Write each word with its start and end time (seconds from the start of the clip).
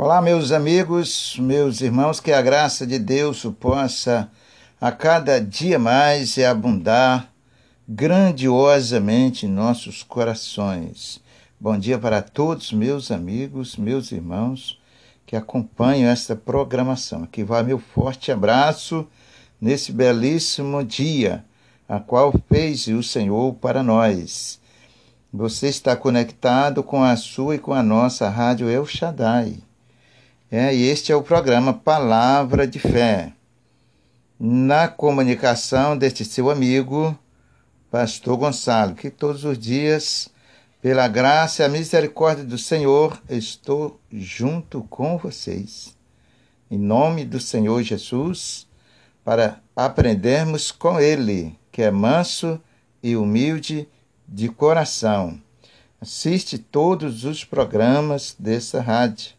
Olá, 0.00 0.22
meus 0.22 0.52
amigos, 0.52 1.36
meus 1.40 1.80
irmãos, 1.80 2.20
que 2.20 2.30
a 2.30 2.40
graça 2.40 2.86
de 2.86 3.00
Deus 3.00 3.44
possa 3.58 4.30
a 4.80 4.92
cada 4.92 5.40
dia 5.40 5.76
mais 5.76 6.38
abundar 6.38 7.32
grandiosamente 7.88 9.44
em 9.44 9.48
nossos 9.48 10.04
corações. 10.04 11.20
Bom 11.58 11.76
dia 11.76 11.98
para 11.98 12.22
todos, 12.22 12.72
meus 12.72 13.10
amigos, 13.10 13.76
meus 13.76 14.12
irmãos 14.12 14.80
que 15.26 15.34
acompanham 15.34 16.08
esta 16.08 16.36
programação. 16.36 17.24
Aqui 17.24 17.42
vai 17.42 17.64
meu 17.64 17.80
forte 17.80 18.30
abraço 18.30 19.04
nesse 19.60 19.90
belíssimo 19.90 20.84
dia, 20.84 21.44
a 21.88 21.98
qual 21.98 22.32
fez 22.48 22.86
o 22.86 23.02
Senhor 23.02 23.52
para 23.54 23.82
nós. 23.82 24.60
Você 25.32 25.66
está 25.66 25.96
conectado 25.96 26.84
com 26.84 27.02
a 27.02 27.16
sua 27.16 27.56
e 27.56 27.58
com 27.58 27.74
a 27.74 27.82
nossa 27.82 28.28
rádio 28.28 28.68
El 28.68 28.86
Shaddai 28.86 29.66
é, 30.50 30.74
e 30.74 30.88
este 30.88 31.12
é 31.12 31.16
o 31.16 31.22
programa 31.22 31.74
Palavra 31.74 32.66
de 32.66 32.78
Fé. 32.78 33.32
Na 34.40 34.88
comunicação 34.88 35.96
deste 35.96 36.24
seu 36.24 36.48
amigo, 36.48 37.16
Pastor 37.90 38.38
Gonçalo, 38.38 38.94
que 38.94 39.10
todos 39.10 39.44
os 39.44 39.58
dias, 39.58 40.30
pela 40.80 41.06
graça 41.06 41.62
e 41.62 41.66
a 41.66 41.68
misericórdia 41.68 42.44
do 42.44 42.56
Senhor, 42.56 43.20
estou 43.28 44.00
junto 44.10 44.82
com 44.84 45.18
vocês. 45.18 45.94
Em 46.70 46.78
nome 46.78 47.26
do 47.26 47.38
Senhor 47.38 47.82
Jesus, 47.82 48.66
para 49.22 49.60
aprendermos 49.76 50.72
com 50.72 50.98
Ele, 50.98 51.58
que 51.70 51.82
é 51.82 51.90
manso 51.90 52.58
e 53.02 53.16
humilde 53.16 53.86
de 54.26 54.48
coração. 54.48 55.38
Assiste 56.00 56.56
todos 56.56 57.24
os 57.24 57.44
programas 57.44 58.34
dessa 58.38 58.80
rádio 58.80 59.37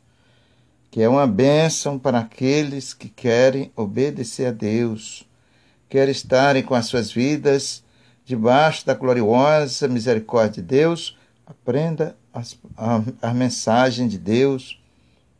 que 0.91 1.01
é 1.01 1.09
uma 1.09 1.27
bênção 1.27 1.99
para 1.99 2.19
aqueles 2.19 2.93
que 2.93 3.09
querem 3.09 3.71
obedecer 3.75 4.47
a 4.47 4.51
Deus, 4.51 5.27
querem 5.87 6.11
estarem 6.11 6.63
com 6.63 6.73
as 6.73 6.87
suas 6.87 7.11
vidas 7.11 7.83
debaixo 8.25 8.85
da 8.85 8.93
gloriosa 8.93 9.87
misericórdia 9.87 10.61
de 10.61 10.67
Deus. 10.67 11.17
Aprenda 11.45 12.15
as, 12.33 12.57
a, 12.77 13.01
a 13.21 13.33
mensagem 13.33 14.07
de 14.07 14.17
Deus, 14.17 14.81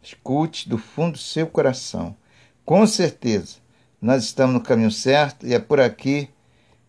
escute 0.02 0.70
do 0.70 0.78
fundo 0.78 1.14
do 1.14 1.20
seu 1.20 1.48
coração. 1.48 2.16
Com 2.64 2.86
certeza, 2.86 3.58
nós 4.02 4.24
estamos 4.24 4.54
no 4.54 4.62
caminho 4.62 4.92
certo 4.92 5.46
e 5.46 5.54
é 5.54 5.60
por 5.60 5.80
aqui, 5.80 6.30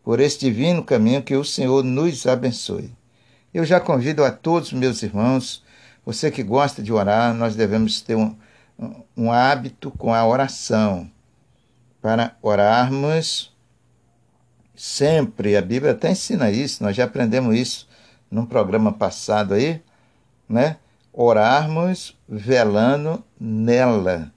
por 0.03 0.21
esse 0.21 0.39
divino 0.39 0.83
caminho, 0.83 1.23
que 1.23 1.35
o 1.35 1.45
Senhor 1.45 1.83
nos 1.83 2.27
abençoe. 2.27 2.93
Eu 3.53 3.65
já 3.65 3.81
convido 3.81 4.23
a 4.25 4.31
todos 4.31 4.73
meus 4.73 5.03
irmãos, 5.03 5.63
você 6.05 6.31
que 6.31 6.43
gosta 6.43 6.83
de 6.83 6.93
orar, 6.93 7.35
nós 7.35 7.57
devemos 7.57 8.01
ter 8.01 8.15
um 8.15 8.35
um 9.21 9.31
hábito 9.31 9.91
com 9.91 10.15
a 10.15 10.27
oração, 10.27 11.11
para 12.01 12.35
orarmos 12.41 13.55
sempre. 14.75 15.59
A 15.59 15.61
Bíblia 15.61 15.93
até 15.93 16.11
ensina 16.11 16.51
isso, 16.51 16.83
nós 16.83 16.97
já 16.97 17.05
aprendemos 17.05 17.55
isso 17.55 17.87
num 18.31 18.47
programa 18.47 18.91
passado 18.91 19.53
aí, 19.53 19.83
né? 20.49 20.79
Orarmos 21.13 22.17
velando 22.27 23.23
nela. 23.39 24.33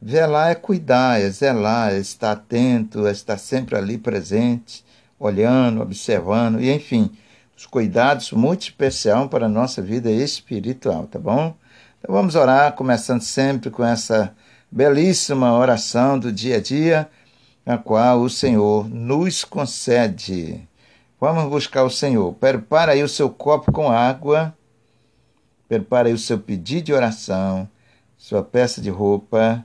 Velar 0.00 0.52
é 0.52 0.54
cuidar, 0.54 1.20
é 1.20 1.28
zelar, 1.30 1.92
é 1.92 1.98
estar 1.98 2.30
atento, 2.30 3.08
é 3.08 3.10
estar 3.10 3.38
sempre 3.38 3.74
ali 3.74 3.98
presente, 3.98 4.84
olhando, 5.18 5.82
observando, 5.82 6.60
e 6.60 6.70
enfim, 6.70 7.10
os 7.56 7.66
cuidados 7.66 8.30
muito 8.30 8.62
especiais 8.62 9.28
para 9.28 9.46
a 9.46 9.48
nossa 9.48 9.82
vida 9.82 10.12
espiritual, 10.12 11.08
tá 11.08 11.18
bom? 11.18 11.56
Então 12.00 12.14
vamos 12.14 12.36
orar, 12.36 12.74
começando 12.74 13.22
sempre 13.22 13.70
com 13.70 13.84
essa 13.84 14.32
belíssima 14.70 15.52
oração 15.58 16.16
do 16.16 16.30
dia 16.30 16.58
a 16.58 16.60
dia, 16.60 17.10
a 17.66 17.76
qual 17.76 18.20
o 18.20 18.30
Senhor 18.30 18.88
nos 18.88 19.44
concede. 19.44 20.66
Vamos 21.20 21.50
buscar 21.50 21.82
o 21.82 21.90
Senhor. 21.90 22.32
Prepara 22.34 22.92
aí 22.92 23.02
o 23.02 23.08
seu 23.08 23.28
copo 23.28 23.72
com 23.72 23.90
água, 23.90 24.56
prepara 25.68 26.06
aí 26.06 26.14
o 26.14 26.18
seu 26.18 26.38
pedido 26.38 26.84
de 26.86 26.92
oração, 26.92 27.68
sua 28.16 28.44
peça 28.44 28.80
de 28.80 28.90
roupa 28.90 29.64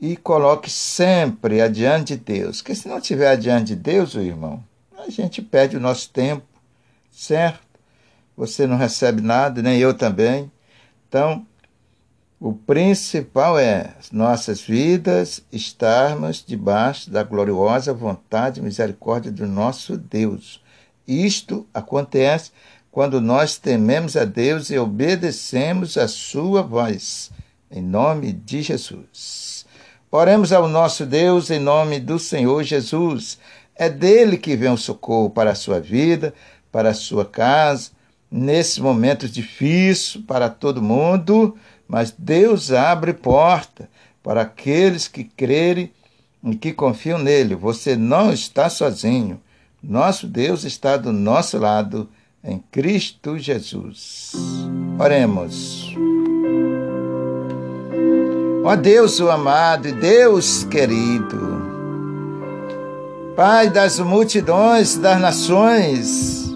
e 0.00 0.16
coloque 0.16 0.68
sempre 0.68 1.62
adiante 1.62 2.16
de 2.16 2.24
Deus. 2.24 2.60
Porque 2.60 2.74
se 2.74 2.88
não 2.88 2.98
estiver 2.98 3.30
adiante 3.30 3.68
de 3.68 3.76
Deus, 3.76 4.16
irmão, 4.16 4.62
a 4.98 5.08
gente 5.08 5.40
perde 5.40 5.76
o 5.76 5.80
nosso 5.80 6.10
tempo, 6.10 6.44
certo? 7.12 7.60
Você 8.36 8.66
não 8.66 8.76
recebe 8.76 9.22
nada, 9.22 9.62
nem 9.62 9.78
eu 9.78 9.94
também. 9.94 10.50
Então, 11.08 11.46
o 12.38 12.52
principal 12.52 13.58
é 13.58 13.94
nossas 14.12 14.60
vidas 14.60 15.42
estarmos 15.50 16.44
debaixo 16.46 17.10
da 17.10 17.22
gloriosa 17.22 17.94
vontade 17.94 18.60
e 18.60 18.62
misericórdia 18.62 19.32
do 19.32 19.46
nosso 19.46 19.96
Deus. 19.96 20.62
Isto 21.06 21.66
acontece 21.72 22.52
quando 22.92 23.20
nós 23.20 23.56
tememos 23.56 24.16
a 24.16 24.24
Deus 24.24 24.70
e 24.70 24.78
obedecemos 24.78 25.96
a 25.96 26.06
sua 26.06 26.62
voz. 26.62 27.30
Em 27.70 27.82
nome 27.82 28.32
de 28.32 28.62
Jesus. 28.62 29.66
Oremos 30.10 30.52
ao 30.52 30.68
nosso 30.68 31.06
Deus 31.06 31.50
em 31.50 31.58
nome 31.58 31.98
do 32.00 32.18
Senhor 32.18 32.62
Jesus. 32.62 33.38
É 33.74 33.88
dele 33.88 34.36
que 34.36 34.56
vem 34.56 34.70
o 34.70 34.76
socorro 34.76 35.30
para 35.30 35.52
a 35.52 35.54
sua 35.54 35.80
vida, 35.80 36.34
para 36.70 36.90
a 36.90 36.94
sua 36.94 37.24
casa, 37.24 37.90
nesses 38.30 38.78
momentos 38.78 39.30
difíceis 39.30 40.22
para 40.26 40.48
todo 40.50 40.82
mundo, 40.82 41.56
mas 41.86 42.14
Deus 42.16 42.70
abre 42.70 43.12
porta 43.12 43.88
para 44.22 44.42
aqueles 44.42 45.08
que 45.08 45.24
crerem 45.24 45.90
e 46.44 46.54
que 46.54 46.72
confiam 46.72 47.18
nele. 47.18 47.54
Você 47.54 47.96
não 47.96 48.32
está 48.32 48.68
sozinho. 48.68 49.40
Nosso 49.82 50.26
Deus 50.26 50.64
está 50.64 50.96
do 50.96 51.12
nosso 51.12 51.58
lado 51.58 52.08
em 52.42 52.62
Cristo 52.70 53.38
Jesus. 53.38 54.32
Oremos. 54.98 55.94
Ó 58.64 58.76
Deus, 58.76 59.18
o 59.18 59.30
amado 59.30 59.88
e 59.88 59.92
Deus 59.92 60.64
querido, 60.64 61.58
Pai 63.34 63.70
das 63.70 63.98
multidões 64.00 64.96
das 64.96 65.20
nações, 65.20 66.47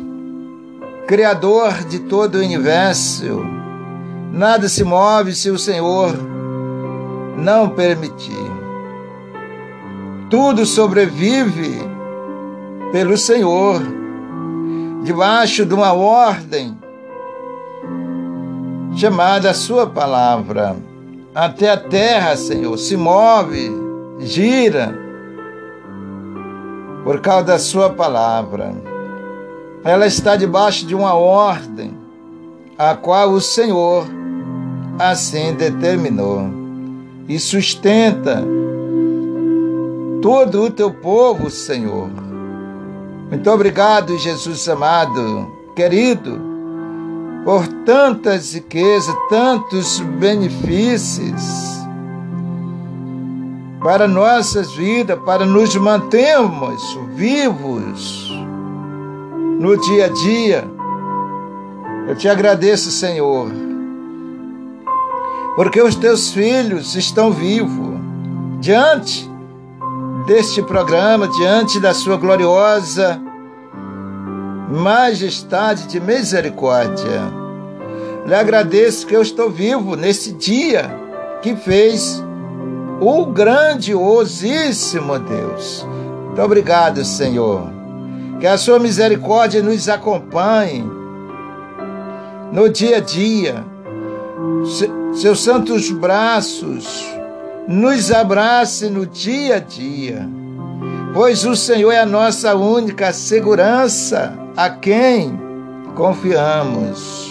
Criador 1.13 1.75
de 1.85 1.99
todo 1.99 2.37
o 2.37 2.39
universo. 2.39 3.45
Nada 4.33 4.67
se 4.67 4.83
move 4.83 5.35
se 5.35 5.51
o 5.51 5.59
Senhor 5.59 6.15
não 7.37 7.69
permitir. 7.69 8.51
Tudo 10.31 10.65
sobrevive 10.65 11.77
pelo 12.93 13.19
Senhor, 13.19 13.83
debaixo 15.05 15.67
de 15.67 15.75
uma 15.75 15.93
ordem 15.93 16.79
chamada 18.97 19.51
a 19.51 19.55
Sua 19.55 19.87
palavra. 19.87 20.75
Até 21.35 21.73
a 21.73 21.77
terra, 21.77 22.37
Senhor, 22.37 22.79
se 22.79 22.97
move, 22.97 23.71
gira, 24.19 24.99
por 27.05 27.21
causa 27.21 27.45
da 27.45 27.59
Sua 27.59 27.91
palavra 27.91 28.92
ela 29.85 30.07
está 30.07 30.37
debaixo 30.37 30.87
de 30.87 30.95
uma 30.95 31.15
ordem, 31.15 31.93
a 32.79 32.95
qual 32.95 33.31
o 33.31 33.41
Senhor 33.41 34.07
assim 34.99 35.55
determinou, 35.55 36.49
e 37.29 37.39
sustenta 37.39 38.45
todo 40.21 40.63
o 40.63 40.71
teu 40.71 40.93
povo, 40.93 41.51
Senhor. 41.51 42.09
Muito 43.29 43.51
obrigado, 43.51 44.17
Jesus 44.19 44.69
amado, 44.69 45.51
querido, 45.75 46.41
por 47.45 47.67
tantas 47.85 48.55
riquezas, 48.55 49.15
tantos 49.29 49.99
benefícios 50.01 51.43
para 53.83 54.07
nossas 54.07 54.73
vidas, 54.75 55.19
para 55.25 55.45
nos 55.45 55.75
mantermos 55.75 56.97
vivos 57.17 58.33
no 59.63 59.77
dia 59.77 60.07
a 60.07 60.09
dia. 60.09 60.65
Eu 62.09 62.17
te 62.17 62.29
agradeço, 62.29 62.91
Senhor, 62.91 63.49
porque 65.55 65.81
os 65.81 65.95
teus 65.95 66.33
filhos 66.33 66.97
estão 66.97 67.31
vivos 67.31 67.95
diante 68.59 69.31
deste 70.27 70.61
programa, 70.63 71.29
diante 71.29 71.79
da 71.79 71.95
sua 71.95 72.17
gloriosa 72.17 73.23
majestade 74.69 75.87
de 75.87 76.01
misericórdia. 76.01 77.23
Lhe 78.27 78.35
agradeço 78.35 79.07
que 79.07 79.15
eu 79.15 79.23
estou 79.23 79.49
vivo 79.49 79.95
nesse 79.95 80.33
dia 80.33 80.91
que 81.41 81.55
fez 81.55 82.21
o 83.01 83.27
grandiosíssimo 83.27 85.21
Deus. 85.21 85.87
Muito 86.27 86.43
obrigado, 86.43 87.05
Senhor 87.05 87.82
que 88.43 88.47
a 88.49 88.59
sua 88.59 88.81
misericórdia 88.81 89.63
nos 89.63 89.89
acompanhe 89.89 90.85
no 92.51 92.69
dia 92.69 92.97
a 92.97 93.01
dia. 93.01 93.65
seus 95.15 95.45
santos 95.45 95.93
braços 95.93 97.07
nos 97.69 98.11
abrace 98.11 98.91
no 98.91 99.07
dia 99.07 99.55
a 99.55 99.59
dia, 99.61 100.29
pois 101.15 101.45
o 101.45 101.55
Senhor 101.55 101.93
é 101.93 102.01
a 102.01 102.05
nossa 102.05 102.57
única 102.57 103.13
segurança 103.13 104.37
a 104.57 104.69
quem 104.69 105.39
confiamos. 105.95 107.31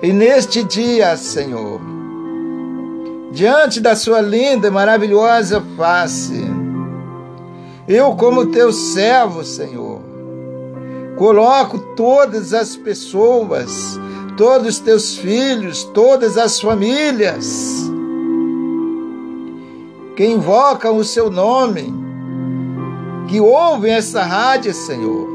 E 0.00 0.12
neste 0.12 0.62
dia, 0.62 1.16
Senhor, 1.16 1.80
diante 3.32 3.80
da 3.80 3.96
Sua 3.96 4.20
linda 4.20 4.68
e 4.68 4.70
maravilhosa 4.70 5.60
face, 5.76 6.51
eu, 7.88 8.14
como 8.14 8.46
teu 8.46 8.72
servo, 8.72 9.44
Senhor, 9.44 10.00
coloco 11.16 11.78
todas 11.96 12.54
as 12.54 12.76
pessoas, 12.76 13.98
todos 14.36 14.68
os 14.68 14.78
teus 14.78 15.16
filhos, 15.16 15.84
todas 15.84 16.38
as 16.38 16.60
famílias 16.60 17.90
que 20.16 20.26
invocam 20.26 20.96
o 20.96 21.04
seu 21.04 21.30
nome, 21.30 21.92
que 23.28 23.40
ouvem 23.40 23.94
essa 23.94 24.22
rádio, 24.22 24.74
Senhor. 24.74 25.28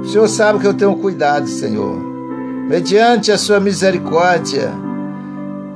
O 0.00 0.04
Senhor 0.04 0.28
sabe 0.28 0.58
que 0.58 0.66
eu 0.66 0.74
tenho 0.74 0.96
cuidado, 0.96 1.48
Senhor. 1.48 1.96
Mediante 2.68 3.32
a 3.32 3.38
sua 3.38 3.58
misericórdia, 3.58 4.72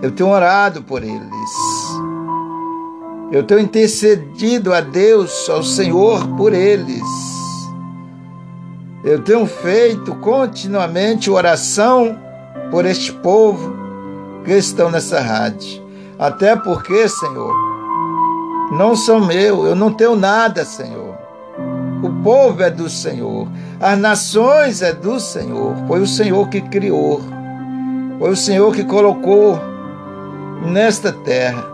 eu 0.02 0.10
tenho 0.10 0.28
orado 0.30 0.82
por 0.82 1.02
eles. 1.02 1.73
Eu 3.32 3.42
tenho 3.42 3.60
intercedido 3.60 4.72
a 4.72 4.80
Deus, 4.80 5.48
ao 5.48 5.62
Senhor, 5.62 6.26
por 6.36 6.52
eles. 6.52 7.02
Eu 9.02 9.22
tenho 9.22 9.46
feito 9.46 10.14
continuamente 10.16 11.30
oração 11.30 12.18
por 12.70 12.86
este 12.86 13.12
povo 13.12 13.74
que 14.44 14.52
estão 14.52 14.90
nessa 14.90 15.20
rádio. 15.20 15.82
Até 16.18 16.54
porque, 16.54 17.08
Senhor, 17.08 17.54
não 18.72 18.94
são 18.94 19.20
meu, 19.20 19.66
eu 19.66 19.74
não 19.74 19.92
tenho 19.92 20.16
nada, 20.16 20.64
Senhor. 20.64 21.14
O 22.02 22.22
povo 22.22 22.62
é 22.62 22.70
do 22.70 22.88
Senhor, 22.88 23.48
as 23.80 23.98
nações 23.98 24.82
é 24.82 24.92
do 24.92 25.18
Senhor. 25.18 25.74
Foi 25.86 26.00
o 26.00 26.06
Senhor 26.06 26.48
que 26.48 26.60
criou, 26.60 27.20
foi 28.18 28.30
o 28.30 28.36
Senhor 28.36 28.74
que 28.74 28.84
colocou 28.84 29.58
nesta 30.66 31.12
terra. 31.12 31.73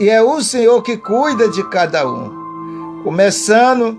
E 0.00 0.08
é 0.08 0.22
o 0.22 0.40
Senhor 0.40 0.80
que 0.80 0.96
cuida 0.96 1.46
de 1.46 1.62
cada 1.68 2.08
um, 2.08 3.02
começando 3.04 3.98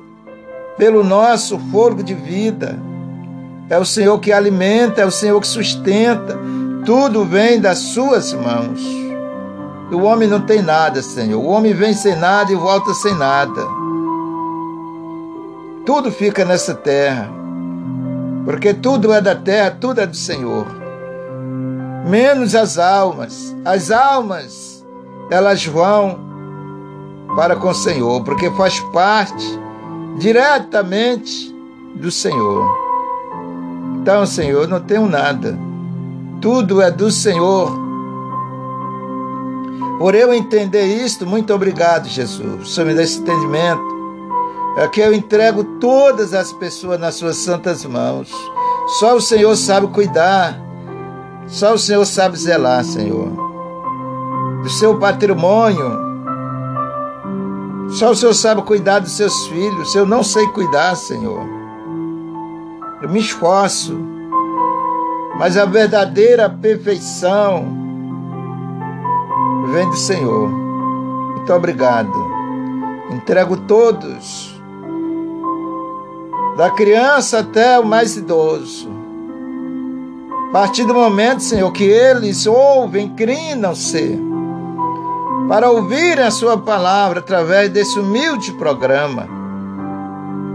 pelo 0.75 1.03
nosso 1.03 1.59
fogo 1.71 2.01
de 2.01 2.15
vida. 2.15 2.79
É 3.69 3.77
o 3.77 3.85
Senhor 3.85 4.17
que 4.17 4.33
alimenta, 4.33 5.01
é 5.01 5.05
o 5.05 5.11
Senhor 5.11 5.39
que 5.39 5.45
sustenta. 5.45 6.39
Tudo 6.87 7.23
vem 7.23 7.61
das 7.61 7.77
suas 7.77 8.33
mãos. 8.33 8.81
O 9.91 10.01
homem 10.01 10.27
não 10.27 10.41
tem 10.41 10.59
nada, 10.63 11.03
Senhor. 11.03 11.39
O 11.39 11.45
homem 11.45 11.71
vem 11.71 11.93
sem 11.93 12.15
nada 12.15 12.51
e 12.51 12.55
volta 12.55 12.95
sem 12.95 13.13
nada. 13.13 13.61
Tudo 15.85 16.11
fica 16.11 16.43
nessa 16.43 16.73
terra. 16.73 17.29
Porque 18.43 18.73
tudo 18.73 19.13
é 19.13 19.21
da 19.21 19.35
terra, 19.35 19.77
tudo 19.79 20.01
é 20.01 20.07
do 20.07 20.17
Senhor. 20.17 20.65
Menos 22.07 22.55
as 22.55 22.79
almas. 22.79 23.55
As 23.63 23.91
almas 23.91 24.70
elas 25.31 25.65
vão 25.65 26.19
para 27.37 27.55
com 27.55 27.69
o 27.69 27.73
Senhor, 27.73 28.21
porque 28.23 28.51
faz 28.51 28.81
parte 28.91 29.59
diretamente 30.17 31.55
do 31.95 32.11
Senhor. 32.11 32.69
Então, 34.01 34.25
Senhor, 34.25 34.67
não 34.67 34.81
tenho 34.81 35.07
nada. 35.07 35.57
Tudo 36.41 36.81
é 36.81 36.91
do 36.91 37.09
Senhor. 37.09 37.71
Por 39.97 40.15
eu 40.15 40.33
entender 40.33 40.85
isto, 40.85 41.25
muito 41.25 41.53
obrigado, 41.53 42.09
Jesus. 42.09 42.63
O 42.63 42.65
Senhor 42.65 42.87
me 42.87 42.93
dá 42.93 43.03
esse 43.03 43.19
entendimento. 43.19 44.01
É 44.75 44.87
que 44.89 44.99
eu 44.99 45.13
entrego 45.13 45.63
todas 45.79 46.33
as 46.33 46.51
pessoas 46.51 46.99
nas 46.99 47.15
suas 47.15 47.37
santas 47.37 47.85
mãos. 47.85 48.29
Só 48.99 49.15
o 49.15 49.21
Senhor 49.21 49.55
sabe 49.55 49.87
cuidar. 49.87 50.59
Só 51.47 51.73
o 51.73 51.79
Senhor 51.79 52.05
sabe 52.05 52.37
zelar, 52.37 52.83
Senhor 52.83 53.40
do 54.61 54.69
seu 54.69 54.97
patrimônio. 54.99 56.11
Só 57.89 58.11
o 58.11 58.15
Senhor 58.15 58.33
sabe 58.33 58.61
cuidar 58.61 58.99
dos 58.99 59.11
seus 59.11 59.47
filhos. 59.47 59.93
Eu 59.95 60.05
não 60.05 60.23
sei 60.23 60.47
cuidar, 60.47 60.95
Senhor, 60.95 61.41
eu 63.01 63.09
me 63.09 63.19
esforço, 63.19 63.97
mas 65.37 65.57
a 65.57 65.65
verdadeira 65.65 66.49
perfeição 66.49 67.65
vem 69.73 69.89
do 69.89 69.97
Senhor. 69.97 70.47
Muito 70.47 71.53
obrigado. 71.53 72.31
Entrego 73.11 73.57
todos, 73.57 74.55
da 76.55 76.69
criança 76.69 77.39
até 77.39 77.79
o 77.79 77.85
mais 77.85 78.15
idoso. 78.15 78.89
A 80.49 80.51
partir 80.51 80.85
do 80.85 80.93
momento, 80.93 81.41
Senhor, 81.41 81.71
que 81.71 81.83
eles 81.83 82.45
ouvem, 82.45 83.07
inclinam-se 83.07 84.30
para 85.47 85.69
ouvir 85.69 86.19
a 86.19 86.31
Sua 86.31 86.57
palavra 86.57 87.19
através 87.19 87.69
desse 87.69 87.99
humilde 87.99 88.51
programa. 88.53 89.27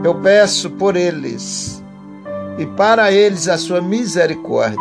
Eu 0.03 0.15
peço 0.17 0.71
por 0.71 0.97
eles 0.97 1.83
e 2.59 2.67
para 2.67 3.11
eles 3.13 3.49
a 3.49 3.59
Sua 3.59 3.81
misericórdia. 3.81 4.79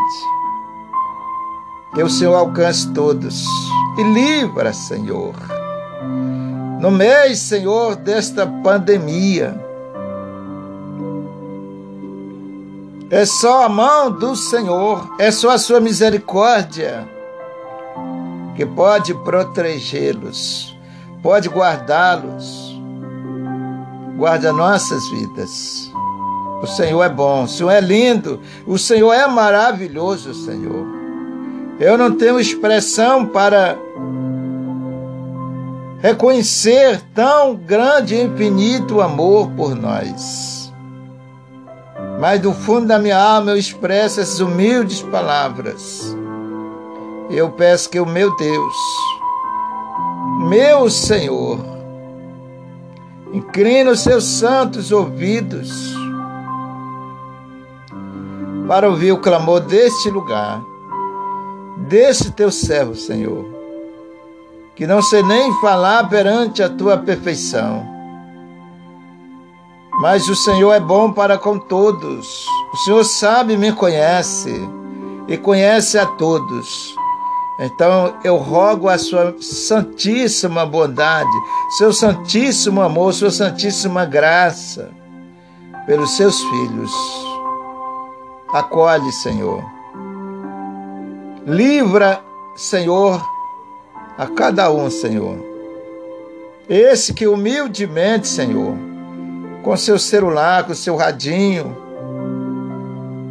Que 1.94 2.04
o 2.04 2.10
Senhor 2.10 2.36
alcance 2.36 2.92
todos 2.94 3.46
e 3.98 4.04
livra, 4.04 4.74
Senhor. 4.74 5.34
No 6.80 6.92
mês, 6.92 7.40
Senhor, 7.40 7.96
desta 7.96 8.46
pandemia, 8.46 9.60
é 13.10 13.26
só 13.26 13.66
a 13.66 13.70
mão 13.70 14.12
do 14.12 14.36
Senhor, 14.36 15.10
é 15.18 15.32
só 15.32 15.52
a 15.52 15.58
Sua 15.58 15.80
misericórdia 15.80 17.15
que 18.56 18.66
pode 18.66 19.14
protegê-los, 19.14 20.76
pode 21.22 21.50
guardá-los. 21.50 22.74
Guarda 24.18 24.54
nossas 24.54 25.08
vidas. 25.10 25.92
O 26.62 26.68
Senhor 26.68 27.04
é 27.04 27.10
bom, 27.10 27.44
o 27.44 27.48
Senhor 27.48 27.70
é 27.70 27.82
lindo, 27.82 28.40
o 28.66 28.78
Senhor 28.78 29.12
é 29.12 29.28
maravilhoso, 29.28 30.34
Senhor. 30.34 30.86
Eu 31.80 31.98
não 31.98 32.16
tenho 32.16 32.40
expressão 32.40 33.26
para 33.26 33.78
reconhecer 36.00 37.02
tão 37.14 37.56
grande 37.56 38.16
e 38.16 38.24
infinito 38.24 39.02
amor 39.02 39.52
por 39.52 39.76
nós. 39.76 40.74
Mas 42.22 42.40
do 42.40 42.54
fundo 42.54 42.88
da 42.88 42.98
minha 42.98 43.18
alma 43.18 43.52
eu 43.52 43.58
expresso 43.58 44.22
essas 44.22 44.40
humildes 44.40 45.02
palavras 45.02 46.16
eu 47.30 47.50
peço 47.50 47.90
que 47.90 48.00
o 48.00 48.06
meu 48.06 48.36
Deus, 48.36 48.76
meu 50.48 50.90
Senhor, 50.90 51.60
inclina 53.34 53.92
os 53.92 54.02
seus 54.02 54.24
santos 54.24 54.92
ouvidos 54.92 55.96
para 58.68 58.90
ouvir 58.90 59.12
o 59.12 59.18
clamor 59.20 59.60
deste 59.62 60.10
lugar, 60.10 60.62
desse 61.88 62.32
teu 62.32 62.52
servo, 62.52 62.96
Senhor, 62.96 63.46
que 64.76 64.88
não 64.88 65.02
sei 65.02 65.24
nem 65.24 65.54
falar 65.60 66.08
perante 66.10 66.62
a 66.62 66.70
tua 66.70 66.98
perfeição. 66.98 67.86
Mas 70.02 70.28
o 70.28 70.36
Senhor 70.36 70.74
é 70.74 70.80
bom 70.80 71.12
para 71.12 71.38
com 71.38 71.58
todos. 71.58 72.48
O 72.74 72.78
Senhor 72.78 73.04
sabe 73.06 73.54
e 73.54 73.58
me 73.58 73.72
conhece 73.72 74.54
e 75.28 75.38
conhece 75.38 75.98
a 75.98 76.06
todos. 76.06 76.96
Então 77.60 78.20
eu 78.24 78.36
rogo 78.36 78.90
a 78.90 78.98
sua 78.98 79.36
santíssima 79.40 80.66
bondade, 80.66 81.30
seu 81.78 81.94
santíssimo 81.94 82.82
amor, 82.82 83.14
sua 83.14 83.32
santíssima 83.32 84.06
graça 84.06 84.92
pelos 85.86 86.18
seus 86.18 86.42
filhos. 86.42 86.92
Acolhe, 88.54 89.12
Senhor. 89.12 89.64
Livra, 91.46 92.22
Senhor, 92.56 93.24
a 94.18 94.28
cada 94.28 94.72
um, 94.72 94.90
Senhor. 94.90 95.38
Esse 96.68 97.14
que 97.14 97.28
humildemente, 97.28 98.28
Senhor, 98.28 98.76
com 99.62 99.78
seu 99.78 100.00
celular, 100.00 100.66
com 100.66 100.74
seu 100.74 100.96
radinho, 100.96 101.78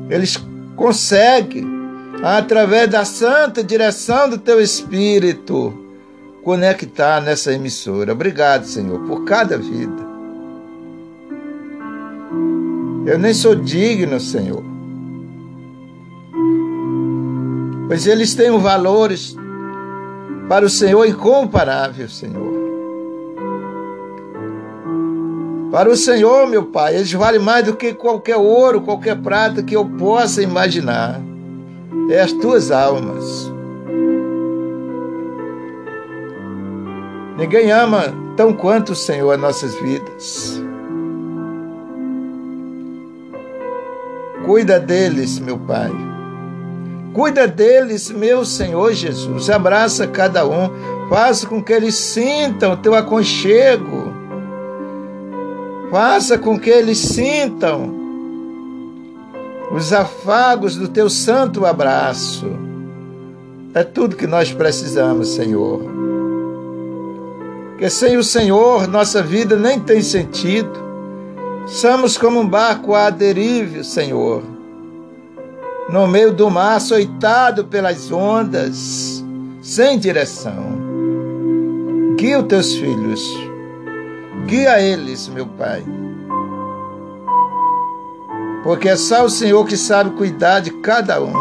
eles 0.09 0.39
conseguem 0.77 1.84
através 2.25 2.89
da 2.89 3.05
santa 3.05 3.63
direção 3.63 4.31
do 4.31 4.39
teu 4.39 4.59
Espírito, 4.59 5.75
conectar 6.43 7.21
nessa 7.21 7.53
emissora. 7.53 8.13
Obrigado, 8.13 8.65
Senhor, 8.65 8.99
por 9.01 9.25
cada 9.25 9.59
vida. 9.59 10.15
Eu 13.05 13.19
nem 13.19 13.35
sou 13.35 13.55
digno, 13.55 14.19
Senhor. 14.19 14.65
pois 17.87 18.07
eles 18.07 18.35
têm 18.35 18.51
valores 18.59 19.37
para 20.49 20.65
o 20.65 20.71
Senhor 20.71 21.07
incomparável, 21.07 22.09
Senhor. 22.09 22.55
Para 25.71 25.91
o 25.91 25.97
Senhor, 25.97 26.47
meu 26.47 26.65
Pai, 26.65 26.97
eles 26.97 27.13
valem 27.13 27.39
mais 27.39 27.67
do 27.67 27.77
que 27.77 27.93
qualquer 27.93 28.37
ouro, 28.37 28.81
qualquer 28.81 29.21
prata 29.21 29.63
que 29.63 29.77
eu 29.77 29.85
possa 29.85 30.43
imaginar. 30.43 31.21
É 32.11 32.21
as 32.21 32.33
tuas 32.33 32.71
almas. 32.71 33.53
Ninguém 37.37 37.73
ama 37.73 38.15
tão 38.37 38.53
quanto 38.53 38.91
o 38.93 38.97
Senhor 38.97 39.33
as 39.33 39.41
nossas 39.41 39.75
vidas. 39.77 40.63
Cuida 44.45 44.79
deles, 44.79 45.39
meu 45.39 45.59
Pai. 45.59 45.91
Cuida 47.15 47.49
deles, 47.49 48.11
meu 48.11 48.45
Senhor 48.45 48.93
Jesus. 48.93 49.49
Abraça 49.49 50.07
cada 50.07 50.47
um. 50.47 50.71
Faça 51.09 51.47
com 51.47 51.63
que 51.63 51.73
eles 51.73 51.95
sintam 51.95 52.73
o 52.73 52.77
teu 52.77 52.95
aconchego. 52.95 54.13
Faça 55.91 56.37
com 56.37 56.59
que 56.59 56.71
eles 56.71 56.99
sintam 56.99 58.04
os 59.71 59.93
afagos 59.93 60.77
do 60.77 60.89
teu 60.89 61.09
santo 61.09 61.65
abraço. 61.65 62.47
É 63.75 63.83
tudo 63.83 64.17
que 64.17 64.27
nós 64.27 64.53
precisamos, 64.53 65.35
Senhor. 65.35 65.83
Que 67.79 67.91
sem 67.91 68.17
o 68.17 68.23
Senhor 68.23 68.87
nossa 68.87 69.23
vida 69.23 69.57
nem 69.57 69.81
tem 69.81 70.01
sentido. 70.01 70.85
Somos 71.67 72.17
como 72.17 72.41
um 72.41 72.49
barco 72.49 72.95
à 72.95 73.11
deriva, 73.11 73.83
Senhor, 73.83 74.43
no 75.89 76.07
meio 76.07 76.33
do 76.33 76.51
mar, 76.51 76.77
açoitado 76.77 77.65
pelas 77.65 78.13
ondas, 78.13 79.25
sem 79.63 79.99
direção. 79.99 80.75
Guia 82.17 82.39
os 82.39 82.47
teus 82.47 82.75
filhos, 82.75 83.23
guia 84.47 84.81
eles, 84.81 85.27
meu 85.29 85.47
Pai. 85.47 85.83
Porque 88.65 88.89
é 88.89 88.97
só 88.97 89.25
o 89.25 89.31
Senhor 89.31 89.65
que 89.65 89.77
sabe 89.77 90.11
cuidar 90.17 90.59
de 90.59 90.73
cada 90.81 91.23
um. 91.23 91.33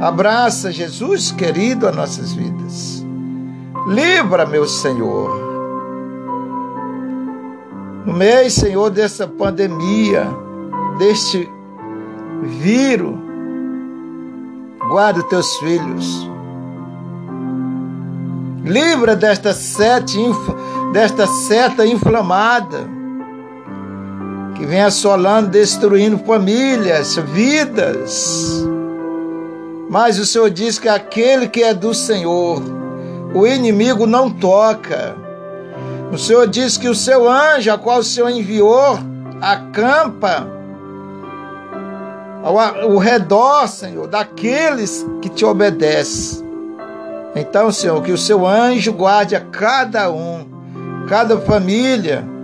Abraça, 0.00 0.72
Jesus 0.72 1.30
querido, 1.32 1.86
as 1.86 1.94
nossas 1.94 2.32
vidas. 2.32 3.04
Livra, 3.86 4.46
meu 4.46 4.66
Senhor 4.66 5.46
no 8.06 8.12
meio, 8.12 8.48
Senhor, 8.48 8.88
dessa 8.88 9.26
pandemia, 9.26 10.28
deste 10.96 11.50
vírus, 12.60 13.16
guarda 14.88 15.24
teus 15.24 15.56
filhos. 15.56 16.30
Livra 18.62 19.16
desta 19.16 19.52
desta 20.92 21.26
seta 21.26 21.84
inflamada 21.84 22.88
que 24.56 24.64
vem 24.64 24.80
assolando, 24.80 25.50
destruindo 25.50 26.18
famílias, 26.18 27.16
vidas. 27.16 28.66
Mas 29.90 30.18
o 30.18 30.24
Senhor 30.24 30.50
diz 30.50 30.78
que 30.78 30.88
aquele 30.88 31.46
que 31.46 31.62
é 31.62 31.74
do 31.74 31.92
Senhor, 31.92 32.62
o 33.34 33.46
inimigo 33.46 34.06
não 34.06 34.30
toca. 34.30 35.14
O 36.10 36.16
Senhor 36.18 36.46
diz 36.46 36.76
que 36.76 36.88
o 36.88 36.94
seu 36.94 37.28
anjo, 37.28 37.70
a 37.70 37.78
qual 37.78 37.98
o 37.98 38.04
Senhor 38.04 38.30
enviou, 38.30 38.98
acampa 39.40 40.48
ao, 42.42 42.58
ao 42.58 42.96
redor, 42.96 43.68
Senhor, 43.68 44.06
daqueles 44.06 45.06
que 45.20 45.28
te 45.28 45.44
obedecem. 45.44 46.46
Então, 47.34 47.70
Senhor, 47.70 48.02
que 48.02 48.12
o 48.12 48.18
seu 48.18 48.46
anjo 48.46 48.92
guarde 48.94 49.36
a 49.36 49.40
cada 49.40 50.10
um, 50.10 50.46
cada 51.06 51.36
família 51.38 52.35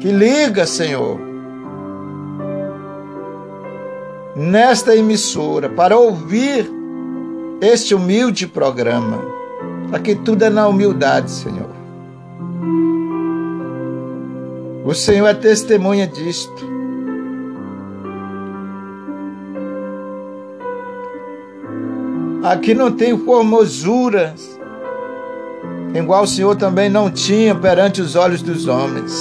que 0.00 0.10
liga, 0.10 0.66
Senhor, 0.66 1.20
nesta 4.34 4.96
emissora 4.96 5.68
para 5.68 5.96
ouvir 5.96 6.70
este 7.60 7.94
humilde 7.94 8.46
programa. 8.46 9.18
Aqui 9.92 10.14
tudo 10.14 10.44
é 10.44 10.50
na 10.50 10.66
humildade, 10.66 11.30
Senhor. 11.30 11.68
O 14.84 14.94
Senhor 14.94 15.26
é 15.26 15.34
testemunha 15.34 16.06
disto. 16.06 16.70
Aqui 22.42 22.72
não 22.72 22.90
tem 22.90 23.16
formosuras, 23.18 24.58
igual 25.94 26.24
o 26.24 26.26
Senhor 26.26 26.56
também 26.56 26.88
não 26.88 27.10
tinha 27.10 27.54
perante 27.54 28.00
os 28.00 28.16
olhos 28.16 28.40
dos 28.40 28.66
homens, 28.66 29.12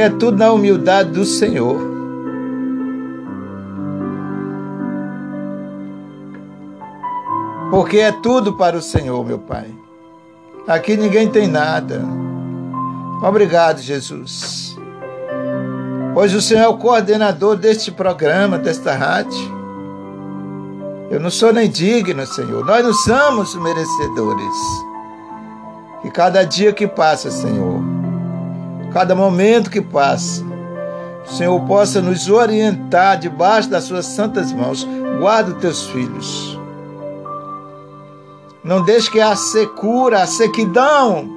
é 0.00 0.10
tudo 0.10 0.38
na 0.38 0.52
humildade 0.52 1.10
do 1.10 1.24
Senhor. 1.24 1.76
Porque 7.70 7.98
é 7.98 8.12
tudo 8.12 8.54
para 8.54 8.76
o 8.76 8.82
Senhor, 8.82 9.24
meu 9.24 9.38
Pai. 9.38 9.66
Aqui 10.66 10.96
ninguém 10.96 11.28
tem 11.28 11.46
nada. 11.46 12.02
Obrigado, 13.22 13.80
Jesus. 13.80 14.76
Pois 16.14 16.34
o 16.34 16.40
Senhor 16.40 16.62
é 16.62 16.68
o 16.68 16.78
coordenador 16.78 17.56
deste 17.56 17.92
programa, 17.92 18.58
desta 18.58 18.94
rádio. 18.94 19.54
Eu 21.10 21.20
não 21.20 21.30
sou 21.30 21.52
nem 21.52 21.68
digno, 21.70 22.26
Senhor. 22.26 22.64
Nós 22.64 22.84
não 22.84 22.92
somos 22.92 23.54
merecedores. 23.54 24.56
Que 26.02 26.10
cada 26.10 26.44
dia 26.44 26.72
que 26.72 26.86
passa, 26.86 27.30
Senhor, 27.30 27.75
cada 28.92 29.14
momento 29.14 29.70
que 29.70 29.80
passa, 29.80 30.44
o 31.26 31.32
Senhor 31.32 31.60
possa 31.62 32.00
nos 32.00 32.28
orientar 32.28 33.18
debaixo 33.18 33.68
das 33.68 33.84
suas 33.84 34.06
santas 34.06 34.52
mãos. 34.52 34.86
Guarda 35.18 35.52
os 35.52 35.58
teus 35.58 35.86
filhos. 35.86 36.58
Não 38.62 38.82
deixe 38.82 39.10
que 39.10 39.20
a 39.20 39.34
secura, 39.34 40.22
a 40.22 40.26
sequidão 40.26 41.28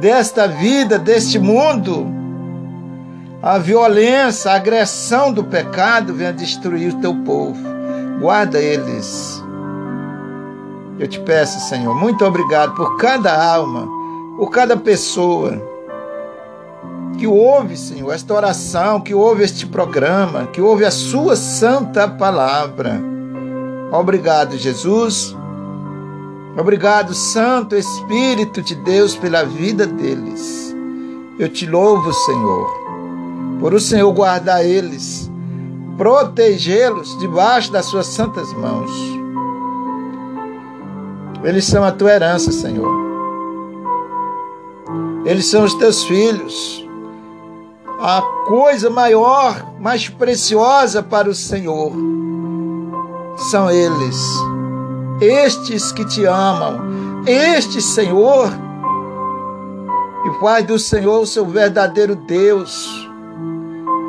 desta 0.00 0.46
vida, 0.46 0.98
deste 0.98 1.38
mundo, 1.38 2.06
a 3.42 3.58
violência, 3.58 4.50
a 4.50 4.56
agressão 4.56 5.32
do 5.32 5.44
pecado 5.44 6.14
venha 6.14 6.32
destruir 6.32 6.94
o 6.94 7.00
teu 7.00 7.14
povo. 7.24 7.58
Guarda 8.20 8.58
eles. 8.58 9.42
Eu 10.98 11.06
te 11.06 11.20
peço, 11.20 11.60
Senhor, 11.68 11.94
muito 11.94 12.24
obrigado 12.24 12.74
por 12.74 12.96
cada 12.96 13.54
alma, 13.54 13.86
por 14.36 14.50
cada 14.50 14.76
pessoa 14.76 15.75
que 17.18 17.26
ouve, 17.26 17.76
Senhor, 17.76 18.12
esta 18.12 18.34
oração, 18.34 19.00
que 19.00 19.14
ouve 19.14 19.42
este 19.42 19.66
programa, 19.66 20.46
que 20.46 20.60
ouve 20.60 20.84
a 20.84 20.90
Sua 20.90 21.36
santa 21.36 22.06
palavra. 22.08 23.00
Obrigado, 23.92 24.56
Jesus 24.58 25.34
Obrigado, 26.58 27.12
Santo 27.12 27.76
Espírito 27.76 28.62
de 28.62 28.74
Deus, 28.76 29.14
pela 29.14 29.44
vida 29.44 29.86
deles. 29.86 30.74
Eu 31.38 31.50
te 31.50 31.66
louvo, 31.66 32.10
Senhor, 32.14 32.66
por 33.60 33.74
o 33.74 33.80
Senhor 33.80 34.10
guardar 34.14 34.64
eles, 34.64 35.30
protegê-los 35.98 37.18
debaixo 37.18 37.70
das 37.70 37.84
suas 37.84 38.06
santas 38.06 38.50
mãos. 38.54 38.90
Eles 41.44 41.66
são 41.66 41.84
a 41.84 41.92
tua 41.92 42.12
herança, 42.12 42.50
Senhor. 42.50 42.90
Eles 45.26 45.44
são 45.44 45.62
os 45.62 45.74
teus 45.74 46.04
filhos. 46.04 46.85
A 48.00 48.22
coisa 48.46 48.90
maior, 48.90 49.74
mais 49.80 50.08
preciosa 50.08 51.02
para 51.02 51.28
o 51.28 51.34
Senhor 51.34 51.92
são 53.50 53.70
eles 53.70 54.16
estes 55.20 55.92
que 55.92 56.04
te 56.04 56.24
amam, 56.24 57.24
este 57.26 57.80
Senhor, 57.80 58.50
e 60.26 60.40
faz 60.40 60.66
do 60.66 60.78
Senhor 60.78 61.22
o 61.22 61.26
seu 61.26 61.46
verdadeiro 61.46 62.14
Deus. 62.14 63.08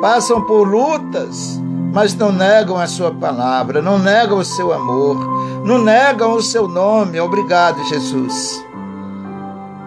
Passam 0.00 0.42
por 0.42 0.68
lutas, 0.68 1.58
mas 1.92 2.14
não 2.14 2.30
negam 2.30 2.76
a 2.76 2.86
sua 2.86 3.10
palavra, 3.10 3.80
não 3.80 3.98
negam 3.98 4.38
o 4.38 4.44
seu 4.44 4.72
amor, 4.72 5.16
não 5.64 5.78
negam 5.78 6.34
o 6.34 6.42
seu 6.42 6.68
nome. 6.68 7.18
Obrigado, 7.18 7.82
Jesus. 7.84 8.64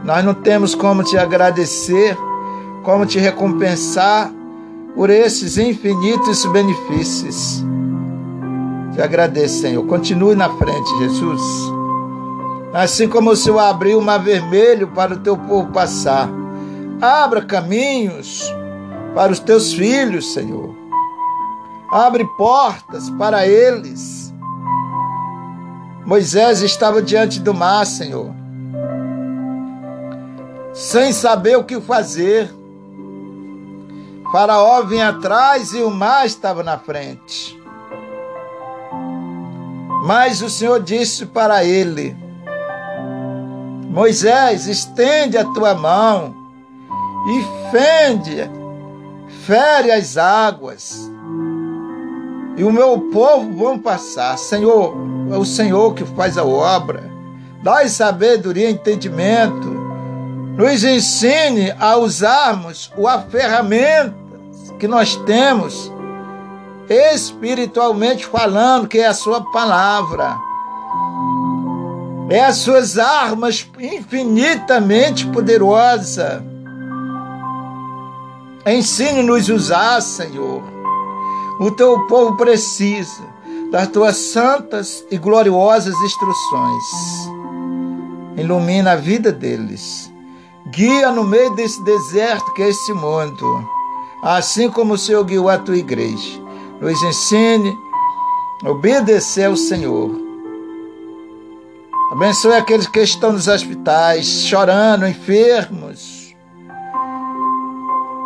Nós 0.04 0.26
não 0.26 0.34
temos 0.34 0.74
como 0.74 1.04
te 1.04 1.18
agradecer, 1.18 2.18
como 2.84 3.06
te 3.06 3.20
recompensar 3.20 4.32
por 4.96 5.10
esses 5.10 5.58
infinitos 5.58 6.46
benefícios. 6.46 7.64
Te 8.94 9.02
agradeço, 9.02 9.62
Senhor. 9.62 9.86
Continue 9.86 10.36
na 10.36 10.50
frente, 10.50 10.98
Jesus. 11.00 11.42
Assim 12.74 13.08
como 13.08 13.32
o 13.32 13.36
Senhor 13.36 13.60
abriu 13.60 14.00
o 14.00 14.02
mar 14.02 14.20
vermelho 14.20 14.88
para 14.88 15.14
o 15.14 15.20
teu 15.20 15.38
povo 15.38 15.72
passar, 15.72 16.30
abra 17.02 17.42
caminhos 17.42 18.54
para 19.14 19.32
os 19.32 19.40
teus 19.40 19.74
filhos, 19.74 20.34
Senhor. 20.34 20.74
Abre 21.92 22.26
portas 22.38 23.10
para 23.12 23.46
eles. 23.46 24.34
Moisés 26.06 26.62
estava 26.62 27.02
diante 27.02 27.40
do 27.40 27.54
mar, 27.54 27.86
Senhor, 27.86 28.32
sem 30.74 31.12
saber 31.12 31.58
o 31.58 31.64
que 31.64 31.80
fazer. 31.82 32.61
Faraó 34.32 34.82
vinha 34.84 35.10
atrás 35.10 35.74
e 35.74 35.82
o 35.82 35.92
mar 35.92 36.26
estava 36.26 36.64
na 36.64 36.78
frente. 36.78 37.60
Mas 40.06 40.42
o 40.42 40.50
Senhor 40.50 40.82
disse 40.82 41.26
para 41.26 41.66
ele: 41.66 42.16
Moisés, 43.90 44.68
estende 44.68 45.38
a 45.38 45.44
tua 45.44 45.74
mão 45.76 46.34
e 47.28 47.72
fende, 47.72 48.50
fere 49.46 49.92
as 49.92 50.16
águas, 50.16 51.12
e 52.56 52.64
o 52.64 52.72
meu 52.72 53.10
povo 53.12 53.54
vão 53.54 53.78
passar. 53.78 54.38
Senhor, 54.38 54.96
é 55.30 55.38
o 55.38 55.44
Senhor 55.44 55.94
que 55.94 56.06
faz 56.06 56.38
a 56.38 56.46
obra. 56.46 57.12
Dai 57.62 57.90
sabedoria 57.90 58.70
e 58.70 58.74
entendimento. 58.74 59.82
Nos 60.58 60.84
ensine 60.84 61.74
a 61.80 61.98
usarmos 61.98 62.92
a 63.08 63.20
ferramenta 63.20 64.21
que 64.82 64.88
nós 64.88 65.16
temos, 65.16 65.94
espiritualmente 66.90 68.26
falando, 68.26 68.88
que 68.88 68.98
é 68.98 69.06
a 69.06 69.14
Sua 69.14 69.40
palavra. 69.52 70.36
É 72.32 72.44
as 72.44 72.58
Suas 72.58 72.98
armas 72.98 73.70
infinitamente 73.80 75.28
poderosas. 75.28 76.42
Ensine-nos 78.66 79.52
a 79.52 79.54
usar, 79.54 80.02
Senhor. 80.02 80.64
O 81.60 81.70
teu 81.70 82.08
povo 82.08 82.36
precisa 82.36 83.22
das 83.72 83.88
tuas 83.88 84.18
santas 84.18 85.06
e 85.12 85.18
gloriosas 85.20 85.94
instruções. 85.94 86.84
Ilumina 88.36 88.94
a 88.94 88.96
vida 88.96 89.32
deles. 89.32 90.12
Guia 90.72 91.12
no 91.12 91.24
meio 91.24 91.54
desse 91.54 91.84
deserto 91.84 92.52
que 92.54 92.64
é 92.64 92.70
esse 92.70 92.94
mundo 92.94 93.81
assim 94.22 94.70
como 94.70 94.94
o 94.94 94.98
Senhor 94.98 95.24
guiou 95.24 95.50
a 95.50 95.58
tua 95.58 95.78
igreja. 95.78 96.40
Nos 96.80 97.02
ensine 97.02 97.78
a 98.64 98.70
obedecer 98.70 99.46
ao 99.46 99.56
Senhor. 99.56 100.12
Abençoe 102.12 102.56
aqueles 102.56 102.88
que 102.88 103.00
estão 103.00 103.32
nos 103.32 103.48
hospitais, 103.48 104.26
chorando, 104.44 105.08
enfermos. 105.08 106.36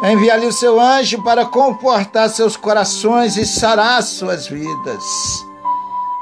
Envia-lhe 0.04 0.46
o 0.48 0.52
seu 0.52 0.80
anjo 0.80 1.24
para 1.24 1.46
confortar 1.46 2.30
seus 2.30 2.58
corações 2.58 3.38
e 3.38 3.46
sarar 3.46 4.04
suas 4.04 4.48
vidas. 4.48 5.04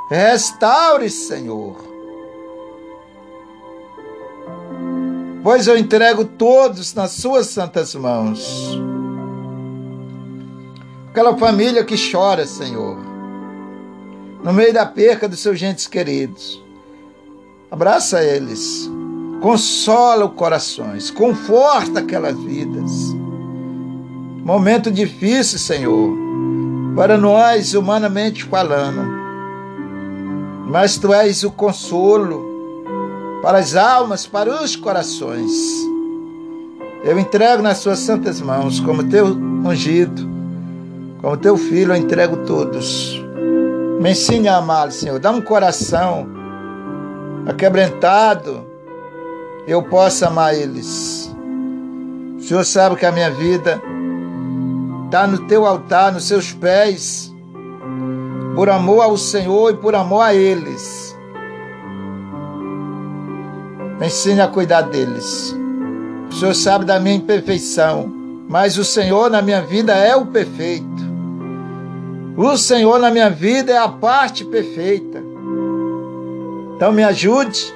Restaure, 0.09 1.09
Senhor. 1.09 1.75
Pois 5.43 5.67
eu 5.67 5.77
entrego 5.77 6.23
todos 6.23 6.93
nas 6.93 7.11
suas 7.11 7.47
santas 7.47 7.95
mãos. 7.95 8.77
Aquela 11.13 11.38
família 11.38 11.84
que 11.84 11.93
chora, 12.12 12.43
Senhor, 12.43 12.98
no 14.43 14.51
meio 14.51 14.74
da 14.74 14.84
perca 14.84 15.29
dos 15.29 15.41
seus 15.41 15.60
gentes 15.60 15.86
queridos. 15.86 16.60
Abraça 17.70 18.24
eles, 18.24 18.89
consola 19.39 20.25
os 20.25 20.34
corações, 20.34 21.12
conforta 21.12 22.00
aquelas 22.00 22.36
vidas. 22.39 23.13
Momento 24.43 24.89
difícil, 24.89 25.60
Senhor, 25.60 26.17
para 26.96 27.15
nós, 27.15 27.75
humanamente 27.75 28.43
falando, 28.46 29.08
mas 30.67 30.98
Tu 30.98 31.13
és 31.13 31.43
o 31.43 31.51
consolo 31.51 32.84
para 33.43 33.60
as 33.60 33.75
almas, 33.75 34.25
para 34.25 34.63
os 34.63 34.75
corações. 34.75 35.51
Eu 37.04 37.19
entrego 37.19 37.62
nas 37.62 37.78
Suas 37.78 37.99
santas 37.99 38.41
mãos, 38.41 38.80
como 38.80 39.08
Teu 39.08 39.28
ungido, 39.28 40.33
como 41.23 41.38
teu 41.38 41.55
filho, 41.55 41.93
eu 41.93 41.95
entrego 41.95 42.36
todos. 42.45 43.23
Me 44.01 44.12
ensine 44.12 44.49
a 44.49 44.57
amar, 44.57 44.91
Senhor. 44.91 45.19
Dá 45.19 45.31
um 45.31 45.39
coração 45.39 46.27
aquebrantado. 47.47 48.65
Eu 49.65 49.81
possa 49.83 50.27
amar 50.27 50.53
eles. 50.53 51.33
O 52.38 52.41
Senhor 52.41 52.65
sabe 52.65 52.97
que 52.97 53.05
a 53.05 53.12
minha 53.13 53.31
vida 53.31 53.81
está 55.05 55.25
no 55.25 55.47
teu 55.47 55.65
altar, 55.65 56.12
nos 56.12 56.27
seus 56.27 56.51
pés, 56.51 57.33
por 58.53 58.69
amor 58.69 59.03
ao 59.03 59.17
Senhor 59.17 59.71
e 59.71 59.77
por 59.77 59.95
amor 59.95 60.23
a 60.23 60.36
eles. 60.36 61.17
Me 63.97 64.07
ensine 64.07 64.41
a 64.41 64.47
cuidar 64.49 64.81
deles. 64.81 65.55
O 66.29 66.33
Senhor 66.33 66.53
sabe 66.53 66.83
da 66.83 66.99
minha 66.99 67.15
imperfeição, 67.15 68.12
mas 68.49 68.77
o 68.77 68.83
Senhor 68.83 69.29
na 69.29 69.41
minha 69.41 69.62
vida 69.62 69.93
é 69.93 70.13
o 70.17 70.25
perfeito. 70.25 71.02
O 72.36 72.58
Senhor 72.58 73.00
na 73.00 73.12
minha 73.12 73.30
vida 73.30 73.72
é 73.72 73.78
a 73.78 73.88
parte 73.88 74.43
perfeita. 74.43 75.22
Então 76.76 76.91
me 76.91 77.04
ajude, 77.04 77.72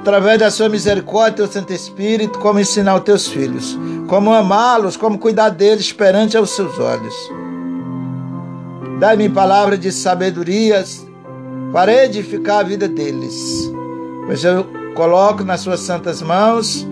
através 0.00 0.38
da 0.38 0.50
sua 0.50 0.68
misericórdia, 0.68 1.38
teu 1.38 1.46
Santo 1.46 1.72
Espírito, 1.72 2.38
como 2.38 2.60
ensinar 2.60 2.96
os 2.96 3.02
teus 3.02 3.26
filhos, 3.26 3.78
como 4.08 4.30
amá-los, 4.30 4.94
como 4.94 5.18
cuidar 5.18 5.48
deles 5.48 5.90
perante 5.90 6.36
aos 6.36 6.50
seus 6.50 6.78
olhos. 6.78 7.14
Dai-me 9.00 9.30
palavra 9.30 9.78
de 9.78 9.90
sabedorias 9.90 11.06
para 11.72 12.04
edificar 12.04 12.60
a 12.60 12.62
vida 12.62 12.86
deles, 12.86 13.72
pois 14.26 14.44
eu 14.44 14.66
coloco 14.94 15.44
nas 15.44 15.60
suas 15.60 15.80
santas 15.80 16.20
mãos 16.20 16.86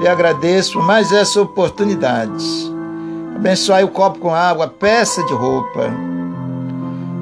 e 0.00 0.08
agradeço 0.08 0.80
mais 0.80 1.12
essa 1.12 1.42
oportunidade. 1.42 2.72
Abençoai 3.36 3.84
o 3.84 3.88
copo 3.88 4.18
com 4.18 4.34
água, 4.34 4.66
peça 4.66 5.22
de 5.24 5.34
roupa. 5.34 5.90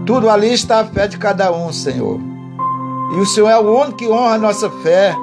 Tudo 0.06 0.28
ali 0.28 0.52
está 0.52 0.80
a 0.80 0.84
fé 0.84 1.06
de 1.06 1.18
cada 1.18 1.52
um, 1.52 1.72
Senhor. 1.72 2.20
E 3.14 3.18
o 3.18 3.26
Senhor 3.26 3.48
é 3.48 3.58
o 3.58 3.80
único 3.80 3.98
que 3.98 4.08
honra 4.08 4.34
a 4.34 4.38
nossa 4.38 4.70
fé. 4.70 5.14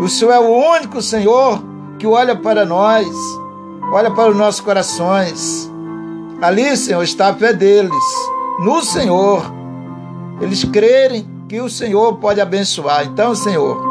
O 0.00 0.08
Senhor 0.08 0.32
é 0.32 0.38
o 0.38 0.74
único, 0.74 1.00
Senhor, 1.00 1.62
que 1.98 2.06
olha 2.06 2.36
para 2.36 2.64
nós, 2.64 3.08
olha 3.92 4.10
para 4.10 4.30
os 4.30 4.36
nossos 4.36 4.60
corações. 4.60 5.70
Ali, 6.40 6.76
Senhor, 6.76 7.02
está 7.02 7.28
a 7.28 7.34
fé 7.34 7.52
deles, 7.52 7.92
no 8.58 8.82
Senhor. 8.82 9.42
Eles 10.40 10.64
crerem 10.64 11.26
que 11.48 11.60
o 11.60 11.70
Senhor 11.70 12.16
pode 12.16 12.40
abençoar. 12.40 13.06
Então, 13.06 13.34
Senhor, 13.34 13.82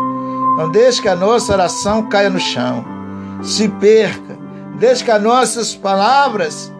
não 0.57 0.69
deixe 0.69 1.01
que 1.01 1.07
a 1.07 1.15
nossa 1.15 1.53
oração 1.53 2.03
caia 2.03 2.29
no 2.29 2.39
chão, 2.39 2.85
se 3.41 3.67
perca. 3.67 4.37
Deixe 4.79 5.03
que 5.03 5.11
as 5.11 5.21
nossas 5.21 5.73
palavras 5.75 6.71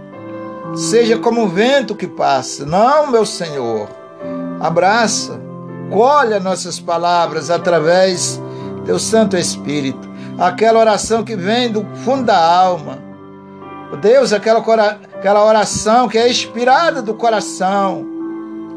seja 0.76 1.18
como 1.18 1.44
um 1.44 1.48
vento 1.48 1.96
que 1.96 2.08
passa. 2.08 2.66
Não, 2.66 3.12
meu 3.12 3.26
Senhor. 3.26 3.88
Abraça, 4.60 5.40
colha 5.92 6.40
nossas 6.40 6.80
palavras 6.80 7.50
através 7.50 8.42
do 8.86 9.00
Santo 9.00 9.38
Espírito. 9.38 10.10
Aquela 10.38 10.80
oração 10.80 11.24
que 11.24 11.36
vem 11.36 11.72
do 11.72 11.86
fundo 12.04 12.24
da 12.24 12.38
alma. 12.38 13.06
Deus, 14.02 14.34
aquela, 14.34 14.60
aquela 14.60 15.46
oração 15.46 16.08
que 16.08 16.18
é 16.18 16.30
inspirada 16.30 17.02
do 17.02 17.14
coração 17.14 18.06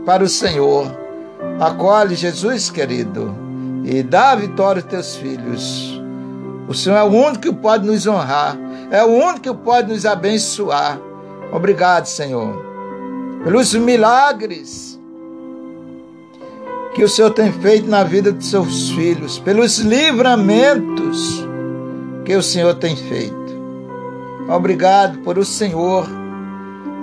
para 0.06 0.22
o 0.22 0.28
Senhor. 0.28 0.86
Acolhe, 1.60 2.14
Jesus 2.14 2.70
querido, 2.70 3.34
e 3.84 4.02
dá 4.02 4.34
vitória 4.34 4.80
aos 4.80 4.90
teus 4.90 5.16
filhos. 5.16 6.00
O 6.68 6.74
Senhor 6.74 6.96
é 6.96 7.02
o 7.02 7.06
único 7.06 7.40
que 7.40 7.52
pode 7.52 7.86
nos 7.86 8.06
honrar, 8.06 8.56
é 8.90 9.02
o 9.02 9.08
único 9.08 9.40
que 9.40 9.54
pode 9.54 9.92
nos 9.92 10.04
abençoar. 10.04 10.98
Obrigado, 11.52 12.06
Senhor, 12.06 12.62
pelos 13.42 13.74
milagres 13.74 14.98
que 16.94 17.02
o 17.02 17.08
Senhor 17.08 17.30
tem 17.30 17.50
feito 17.52 17.88
na 17.88 18.04
vida 18.04 18.32
dos 18.32 18.50
seus 18.50 18.90
filhos, 18.90 19.38
pelos 19.38 19.78
livramentos 19.78 21.46
que 22.24 22.36
o 22.36 22.42
Senhor 22.42 22.74
tem 22.74 22.94
feito. 22.96 23.36
Obrigado 24.48 25.18
por 25.18 25.38
o 25.38 25.44
Senhor 25.44 26.06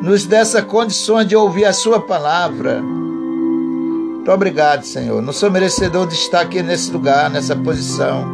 nos 0.01 0.25
dessa 0.25 0.61
condições 0.61 1.27
de 1.27 1.35
ouvir 1.35 1.65
a 1.65 1.73
Sua 1.73 1.99
palavra. 1.99 2.81
Muito 2.81 4.31
obrigado, 4.31 4.83
Senhor. 4.83 5.21
Não 5.21 5.33
sou 5.33 5.49
merecedor 5.49 6.07
de 6.07 6.13
estar 6.13 6.41
aqui 6.41 6.61
nesse 6.61 6.91
lugar, 6.91 7.29
nessa 7.29 7.55
posição. 7.55 8.25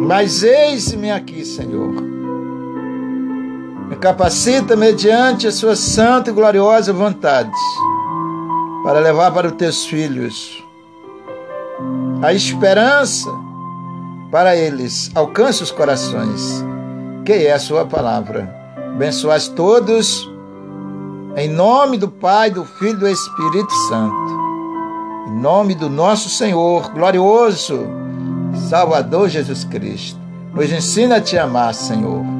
Mas 0.00 0.42
eis-me 0.42 1.10
aqui, 1.10 1.44
Senhor 1.44 2.15
me 3.88 3.96
capacita 3.96 4.74
mediante 4.74 5.46
a 5.46 5.52
sua 5.52 5.76
santa 5.76 6.30
e 6.30 6.32
gloriosa 6.32 6.92
vontade 6.92 7.50
para 8.82 8.98
levar 8.98 9.32
para 9.32 9.48
os 9.48 9.54
teus 9.54 9.84
filhos 9.84 10.64
a 12.22 12.32
esperança 12.32 13.30
para 14.30 14.56
eles. 14.56 15.10
Alcance 15.14 15.62
os 15.62 15.70
corações, 15.70 16.64
que 17.24 17.32
é 17.32 17.52
a 17.52 17.58
sua 17.58 17.84
palavra. 17.84 18.54
Abençoas 18.94 19.48
todos, 19.48 20.28
em 21.36 21.48
nome 21.48 21.96
do 21.96 22.08
Pai, 22.08 22.50
do 22.50 22.64
Filho 22.64 22.96
e 22.96 23.00
do 23.00 23.08
Espírito 23.08 23.72
Santo. 23.88 24.36
Em 25.28 25.40
nome 25.40 25.74
do 25.74 25.88
nosso 25.88 26.28
Senhor, 26.28 26.90
glorioso 26.92 27.86
Salvador 28.68 29.28
Jesus 29.28 29.64
Cristo. 29.64 30.18
Nos 30.52 30.72
ensina 30.72 31.16
a 31.16 31.20
te 31.20 31.38
amar, 31.38 31.74
Senhor. 31.74 32.35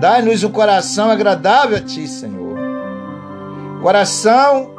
Dai-nos 0.00 0.44
um 0.44 0.50
coração 0.50 1.10
agradável 1.10 1.76
a 1.76 1.80
ti, 1.80 2.06
Senhor. 2.06 2.56
Coração 3.82 4.70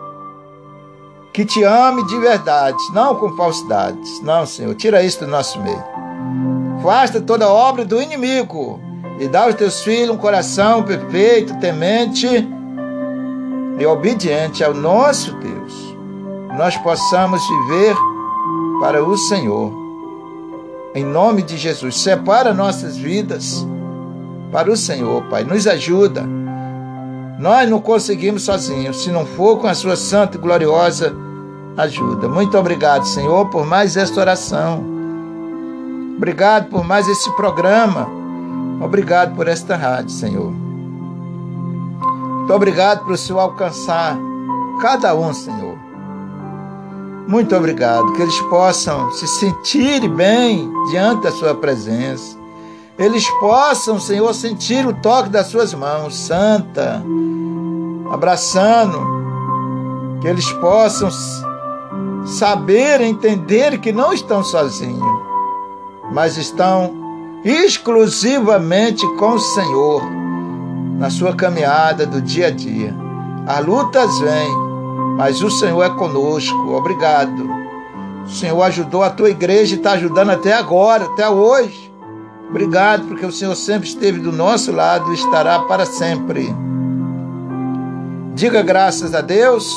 que 1.34 1.46
te 1.46 1.64
ame 1.64 2.06
de 2.06 2.18
verdade, 2.20 2.78
não 2.94 3.16
com 3.16 3.36
falsidades. 3.36 4.22
Não, 4.22 4.46
Senhor, 4.46 4.74
tira 4.76 5.04
isso 5.04 5.20
do 5.20 5.28
nosso 5.28 5.62
meio. 5.62 5.84
Afasta 6.80 7.20
toda 7.20 7.50
obra 7.50 7.84
do 7.84 8.02
inimigo 8.02 8.80
e 9.20 9.28
dá 9.28 9.44
aos 9.44 9.56
teus 9.56 9.82
filhos 9.82 10.10
um 10.10 10.18
coração 10.18 10.84
perfeito, 10.84 11.60
temente 11.60 12.28
e 13.78 13.86
obediente 13.86 14.64
ao 14.64 14.74
nosso 14.74 15.34
Deus. 15.34 15.96
Nós 16.58 16.78
possamos 16.78 17.42
viver 17.48 17.96
para 18.80 19.04
o 19.04 19.18
Senhor. 19.18 19.72
Em 20.96 21.04
nome 21.04 21.42
de 21.42 21.58
Jesus, 21.58 21.98
separa 21.98 22.54
nossas 22.54 22.98
vidas 22.98 23.66
para 24.52 24.72
o 24.72 24.78
Senhor, 24.78 25.24
Pai. 25.24 25.44
Nos 25.44 25.68
ajuda. 25.68 26.26
Nós 27.40 27.70
não 27.70 27.80
conseguimos 27.80 28.44
sozinhos, 28.44 29.04
se 29.04 29.12
não 29.12 29.26
for 29.26 29.58
com 29.58 29.68
a 29.68 29.74
sua 29.74 29.96
santa 29.96 30.38
e 30.38 30.42
gloriosa 30.42 31.16
ajuda. 31.78 32.28
Muito 32.28 32.58
obrigado, 32.58 33.06
Senhor, 33.06 33.46
por 33.50 33.66
mais 33.66 33.96
esta 33.96 34.20
oração. 34.20 34.84
Obrigado 36.18 36.70
por 36.70 36.84
mais 36.84 37.08
esse 37.08 37.34
programa. 37.36 38.10
Obrigado 38.82 39.36
por 39.36 39.48
esta 39.48 39.76
rádio, 39.76 40.10
Senhor. 40.10 40.52
Muito 42.50 42.54
obrigado 42.54 43.06
por 43.06 43.14
o 43.14 43.18
Senhor 43.18 43.40
alcançar 43.40 44.18
cada 44.82 45.16
um, 45.16 45.34
Senhor. 45.34 45.78
Muito 47.28 47.56
obrigado. 47.56 48.12
Que 48.14 48.24
eles 48.24 48.42
possam 48.50 49.12
se 49.12 49.28
sentir 49.28 50.08
bem 50.10 50.68
diante 50.90 51.24
da 51.24 51.32
Sua 51.32 51.54
presença. 51.54 52.39
Eles 53.00 53.30
possam, 53.40 53.98
Senhor, 53.98 54.34
sentir 54.34 54.86
o 54.86 54.94
toque 54.94 55.30
das 55.30 55.48
Suas 55.48 55.74
mãos, 55.74 56.18
Santa, 56.18 57.02
abraçando. 58.12 59.20
Que 60.20 60.28
eles 60.28 60.52
possam 60.54 61.10
saber, 62.26 63.00
entender 63.00 63.80
que 63.80 63.94
não 63.94 64.12
estão 64.12 64.44
sozinhos, 64.44 65.22
mas 66.12 66.36
estão 66.36 66.94
exclusivamente 67.42 69.08
com 69.16 69.36
o 69.36 69.40
Senhor 69.40 70.04
na 70.98 71.10
sua 71.10 71.34
caminhada 71.34 72.06
do 72.06 72.22
dia 72.22 72.48
a 72.48 72.52
dia. 72.52 72.94
As 73.48 73.66
lutas 73.66 74.20
vêm, 74.20 74.52
mas 75.16 75.42
o 75.42 75.50
Senhor 75.50 75.82
é 75.84 75.90
conosco. 75.90 76.76
Obrigado. 76.76 77.50
O 78.26 78.30
Senhor 78.30 78.62
ajudou 78.64 79.04
a 79.04 79.10
tua 79.10 79.30
igreja 79.30 79.76
e 79.76 79.78
está 79.78 79.94
ajudando 79.94 80.32
até 80.32 80.52
agora, 80.52 81.06
até 81.06 81.30
hoje. 81.30 81.89
Obrigado, 82.50 83.08
porque 83.08 83.26
o 83.26 83.32
Senhor 83.32 83.56
sempre 83.56 83.88
esteve 83.88 84.20
do 84.20 84.32
nosso 84.32 84.72
lado 84.72 85.12
e 85.12 85.16
estará 85.16 85.60
para 85.60 85.86
sempre. 85.86 86.54
Diga 88.34 88.64
graças 88.64 89.14
a 89.14 89.22
Deus. 89.22 89.72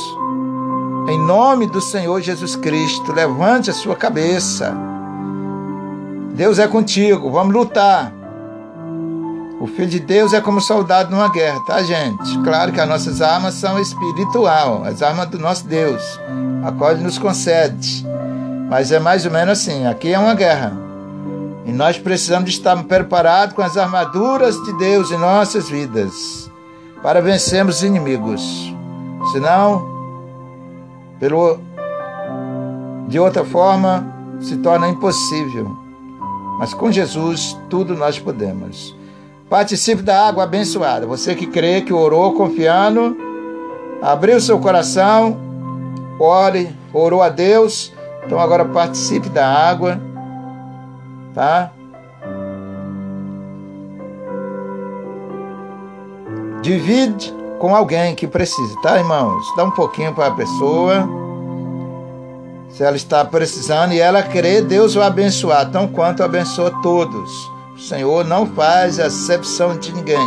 Em 1.08 1.18
nome 1.18 1.66
do 1.66 1.80
Senhor 1.80 2.20
Jesus 2.22 2.56
Cristo, 2.56 3.12
levante 3.12 3.68
a 3.68 3.74
sua 3.74 3.94
cabeça. 3.94 4.74
Deus 6.34 6.58
é 6.58 6.66
contigo, 6.66 7.30
vamos 7.30 7.52
lutar. 7.52 8.12
O 9.60 9.66
Filho 9.66 9.88
de 9.88 10.00
Deus 10.00 10.32
é 10.32 10.40
como 10.40 10.60
soldado 10.60 11.10
numa 11.10 11.28
guerra, 11.28 11.60
tá, 11.66 11.82
gente? 11.82 12.38
Claro 12.42 12.72
que 12.72 12.80
as 12.80 12.88
nossas 12.88 13.20
armas 13.20 13.54
são 13.54 13.78
espiritual, 13.78 14.82
as 14.84 15.02
armas 15.02 15.28
do 15.28 15.38
nosso 15.38 15.66
Deus, 15.66 16.02
a 16.64 16.72
qual 16.72 16.92
Ele 16.92 17.04
nos 17.04 17.18
concede. 17.18 18.06
Mas 18.70 18.90
é 18.90 18.98
mais 18.98 19.26
ou 19.26 19.30
menos 19.30 19.60
assim: 19.60 19.86
aqui 19.86 20.12
é 20.12 20.18
uma 20.18 20.34
guerra. 20.34 20.91
E 21.64 21.72
nós 21.72 21.98
precisamos 21.98 22.50
estar 22.50 22.82
preparados 22.84 23.54
com 23.54 23.62
as 23.62 23.76
armaduras 23.76 24.60
de 24.62 24.72
Deus 24.78 25.10
em 25.10 25.18
nossas 25.18 25.68
vidas 25.68 26.50
para 27.02 27.20
vencermos 27.20 27.76
os 27.76 27.82
inimigos. 27.82 28.74
Senão, 29.32 29.86
pelo, 31.18 31.58
de 33.08 33.18
outra 33.18 33.44
forma, 33.44 34.06
se 34.40 34.56
torna 34.56 34.88
impossível. 34.88 35.76
Mas 36.58 36.72
com 36.72 36.90
Jesus, 36.92 37.58
tudo 37.68 37.96
nós 37.96 38.18
podemos. 38.18 38.96
Participe 39.48 40.02
da 40.02 40.26
água 40.26 40.44
abençoada. 40.44 41.06
Você 41.06 41.34
que 41.34 41.46
crê, 41.46 41.80
que 41.80 41.92
orou 41.92 42.34
confiando, 42.34 43.16
abriu 44.00 44.40
seu 44.40 44.58
coração, 44.58 45.36
ore, 46.18 46.74
orou 46.92 47.22
a 47.22 47.28
Deus. 47.28 47.92
Então 48.24 48.38
agora 48.38 48.64
participe 48.64 49.28
da 49.28 49.46
água, 49.46 50.00
tá? 51.34 51.72
Divide 56.62 57.34
com 57.58 57.74
alguém 57.74 58.14
que 58.14 58.26
precisa, 58.26 58.74
tá, 58.82 58.98
irmãos? 58.98 59.44
Dá 59.56 59.64
um 59.64 59.70
pouquinho 59.70 60.14
para 60.14 60.28
a 60.28 60.30
pessoa. 60.32 61.08
Se 62.70 62.82
ela 62.82 62.96
está 62.96 63.24
precisando 63.24 63.92
e 63.92 64.00
ela 64.00 64.22
querer, 64.22 64.62
Deus 64.62 64.94
vai 64.94 65.06
abençoar, 65.06 65.70
tão 65.70 65.86
quanto 65.86 66.22
abençoa 66.22 66.72
todos. 66.82 67.30
O 67.74 67.78
Senhor 67.78 68.24
não 68.24 68.46
faz 68.46 68.98
acepção 68.98 69.76
de 69.76 69.92
ninguém. 69.92 70.26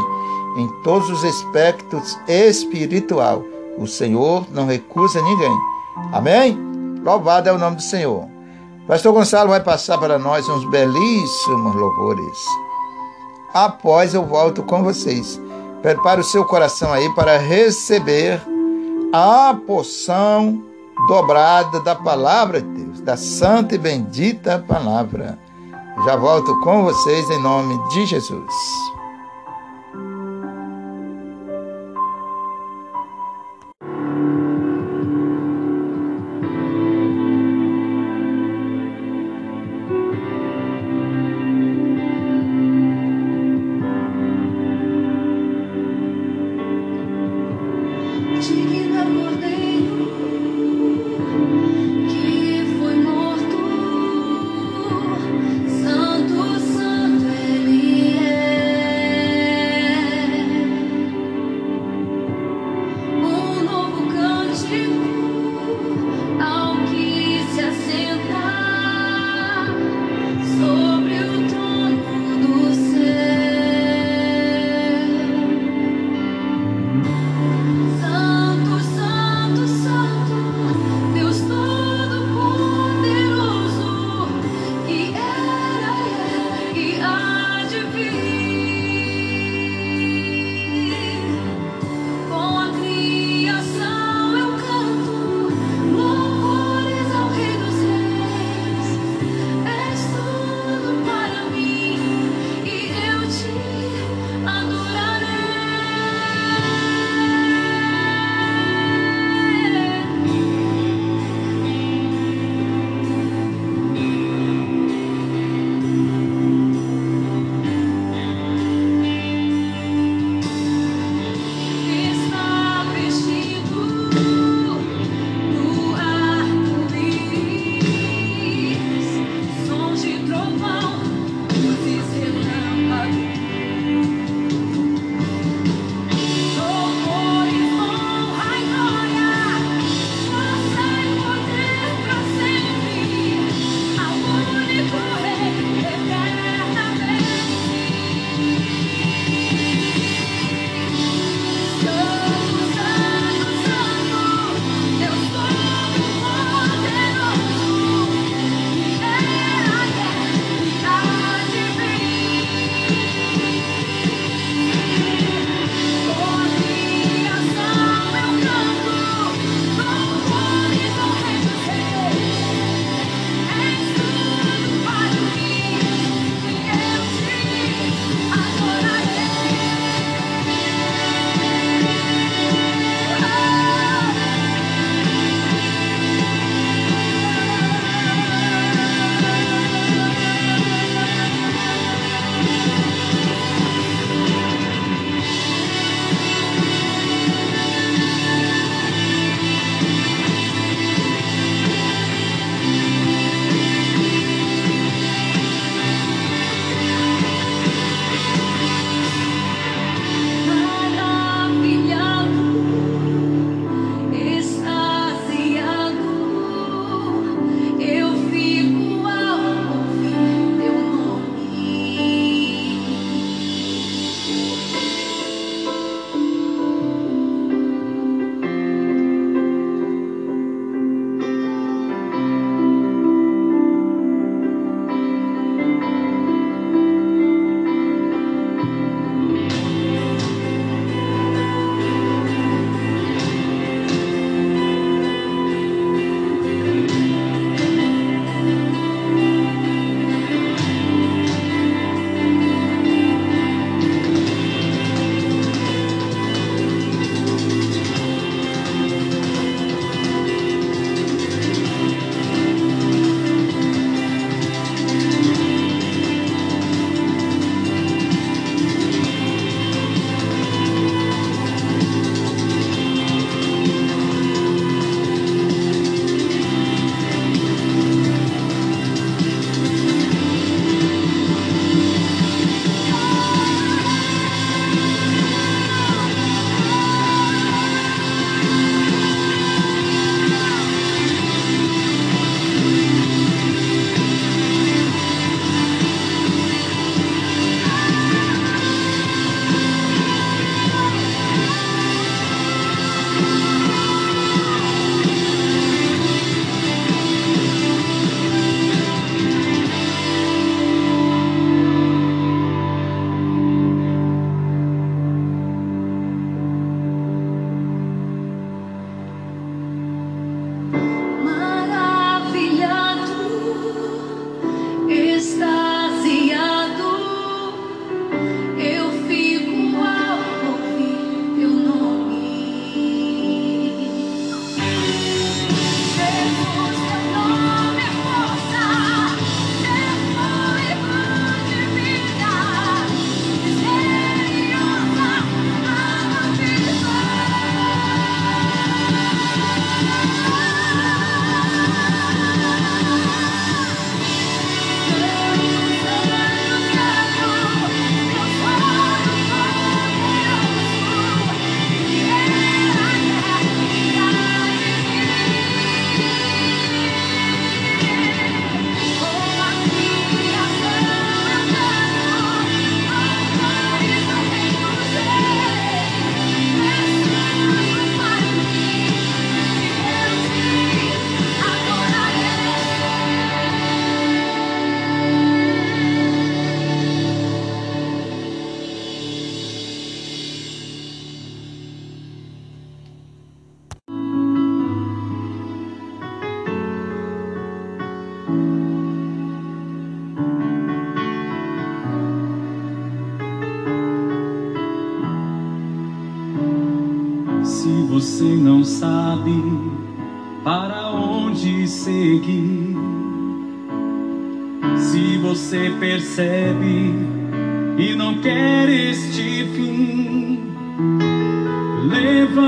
Em 0.58 0.68
todos 0.84 1.10
os 1.10 1.24
aspectos 1.24 2.18
espiritual, 2.28 3.44
o 3.78 3.88
Senhor 3.88 4.46
não 4.52 4.65
recusa 4.65 5.22
ninguém. 5.22 5.58
Amém? 6.13 6.58
Louvado 7.04 7.50
é 7.50 7.52
o 7.52 7.58
nome 7.58 7.78
do 7.78 7.82
Senhor. 7.82 8.35
Pastor 8.88 9.13
Gonçalo 9.13 9.50
vai 9.50 9.62
passar 9.62 9.98
para 9.98 10.19
nós 10.19 10.48
uns 10.48 10.63
belíssimos 10.69 11.76
louvores. 11.76 12.45
Após 13.52 14.13
eu 14.13 14.24
volto 14.24 14.62
com 14.62 14.84
vocês. 14.84 15.41
Prepare 15.82 16.21
o 16.21 16.24
seu 16.24 16.45
coração 16.45 16.93
aí 16.93 17.10
para 17.15 17.38
receber 17.38 18.39
a 19.12 19.58
porção 19.65 20.62
dobrada 21.08 21.80
da 21.80 21.95
palavra 21.95 22.62
de 22.62 22.67
Deus, 22.67 23.02
da 23.02 23.17
santa 23.17 23.74
e 23.74 23.80
bendita 23.80 24.63
palavra. 24.67 25.39
Já 26.06 26.15
volto 26.15 26.60
com 26.62 26.84
vocês 26.84 27.28
em 27.32 27.41
nome 27.41 27.76
de 27.89 28.06
Jesus. 28.06 28.85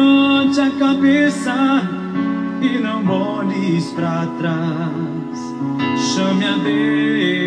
Levante 0.08 0.60
a 0.62 0.70
cabeça 0.72 1.82
e 2.62 2.78
não 2.80 3.06
olhes 3.08 3.92
para 3.92 4.26
trás. 4.40 5.38
Chame 5.98 6.46
a 6.46 6.58
Deus, 6.64 7.46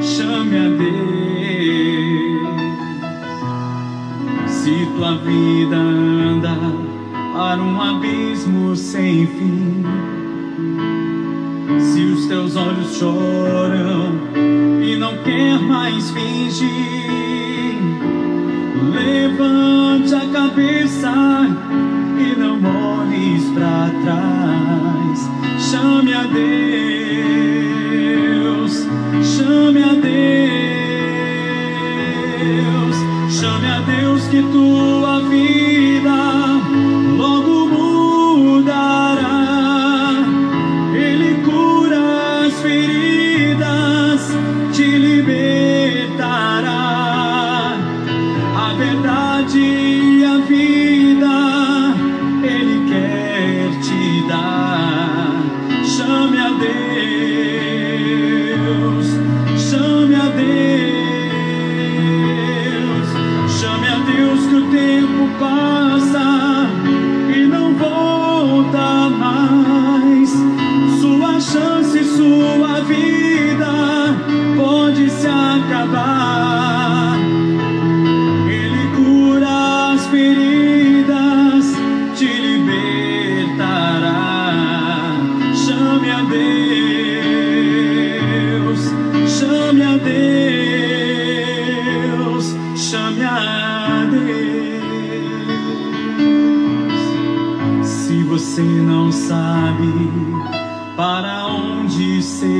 chame 0.00 0.56
a 0.56 0.68
Deus. 0.68 0.96
Se 4.48 4.86
tua 4.96 5.16
vida 5.18 5.76
anda 5.76 6.56
para 7.32 7.60
um 7.60 7.80
abismo 7.80 8.76
sem 8.76 9.26
fim, 9.26 9.84
se 11.78 12.00
os 12.00 12.26
teus 12.26 12.56
olhos 12.56 12.96
choram 12.96 14.14
e 14.82 14.96
não 14.96 15.16
quer 15.18 15.60
mais 15.60 16.10
fingir, 16.10 17.25
levante 19.06 20.14
a 20.14 20.26
cabeça 20.32 21.12
e 22.18 22.34
não 22.36 22.56
olhes 22.56 23.44
para 23.54 23.90
trás. 24.02 25.18
Chame 25.70 26.12
a 26.12 26.24
Deus, 26.24 26.46
chame 29.22 29.82
a 29.82 29.94
Deus, 29.94 30.56
chame 33.30 33.68
a 33.68 33.80
Deus 33.80 34.26
que 34.28 34.42
tua 34.42 35.05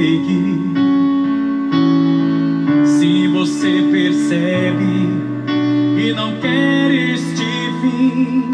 seguir, 0.06 0.60
se 2.84 3.26
você 3.26 3.88
percebe 3.90 5.08
e 5.98 6.12
não 6.14 6.36
quer 6.36 6.92
este 6.92 7.44
fim, 7.80 8.50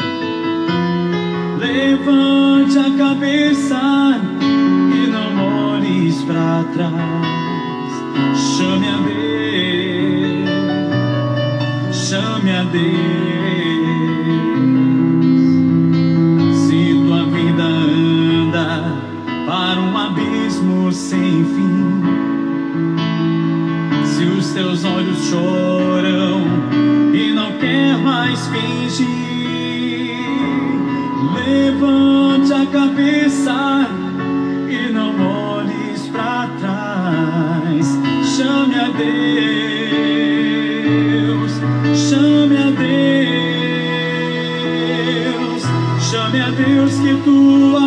levante 1.59 2.79
a 2.79 2.97
cabeça 2.97 3.79
e 4.95 5.11
não 5.11 5.75
olhes 5.75 6.23
para 6.23 6.65
trás. 6.73 7.22
Choram 25.33 26.45
e 27.15 27.33
não 27.33 27.53
quer 27.53 27.97
mais 27.97 28.47
fingir, 28.49 29.09
levante 31.35 32.53
a 32.53 32.67
cabeça 32.67 33.89
e 34.69 34.93
não 34.93 35.15
olhes 35.49 36.09
para 36.09 36.49
trás. 36.61 37.87
Chame 38.37 38.75
a 38.75 38.89
Deus, 38.91 39.13
chame 41.97 42.57
a 42.59 42.71
Deus, 45.33 45.63
chame 46.11 46.41
a 46.41 46.51
Deus 46.51 46.93
que 47.01 47.15
tua 47.25 47.82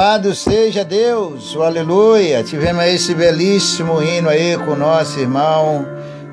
Louvado 0.00 0.34
seja 0.34 0.82
Deus, 0.82 1.54
aleluia. 1.54 2.42
Tivemos 2.42 2.86
esse 2.86 3.14
belíssimo 3.14 4.02
hino 4.02 4.30
aí 4.30 4.56
com 4.56 4.70
o 4.70 4.76
nosso 4.76 5.20
irmão 5.20 5.86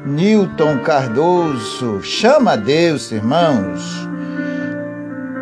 Newton 0.06 0.80
Cardoso. 0.80 2.02
Chama 2.02 2.54
a 2.54 2.56
Deus, 2.56 3.12
irmãos. 3.12 3.82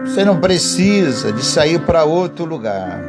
Você 0.06 0.26
não 0.26 0.40
precisa 0.40 1.32
de 1.32 1.46
sair 1.46 1.78
para 1.82 2.04
outro 2.04 2.46
lugar. 2.46 3.00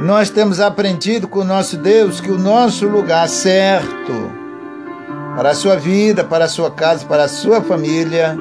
Nós 0.00 0.30
temos 0.30 0.58
aprendido 0.58 1.28
com 1.28 1.40
o 1.40 1.44
nosso 1.44 1.76
Deus 1.76 2.18
que 2.18 2.30
o 2.30 2.38
nosso 2.38 2.88
lugar 2.88 3.28
certo 3.28 4.32
para 5.36 5.50
a 5.50 5.54
sua 5.54 5.76
vida, 5.76 6.24
para 6.24 6.46
a 6.46 6.48
sua 6.48 6.70
casa, 6.70 7.04
para 7.04 7.24
a 7.24 7.28
sua 7.28 7.60
família 7.60 8.38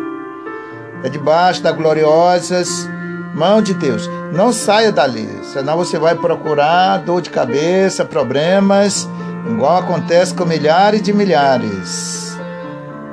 é 1.04 1.10
debaixo 1.10 1.62
das 1.62 1.76
gloriosas 1.76 2.88
mão 3.34 3.62
de 3.62 3.74
Deus. 3.74 4.10
Não 4.32 4.54
saia 4.54 4.92
dali, 4.92 5.28
senão 5.44 5.78
você 5.78 5.98
vai 5.98 6.16
procurar 6.16 6.98
dor 7.00 7.22
de 7.22 7.30
cabeça, 7.30 8.06
problemas, 8.06 9.10
igual 9.48 9.78
acontece 9.78 10.34
com 10.34 10.46
milhares 10.46 11.02
de 11.02 11.12
milhares. 11.12 12.38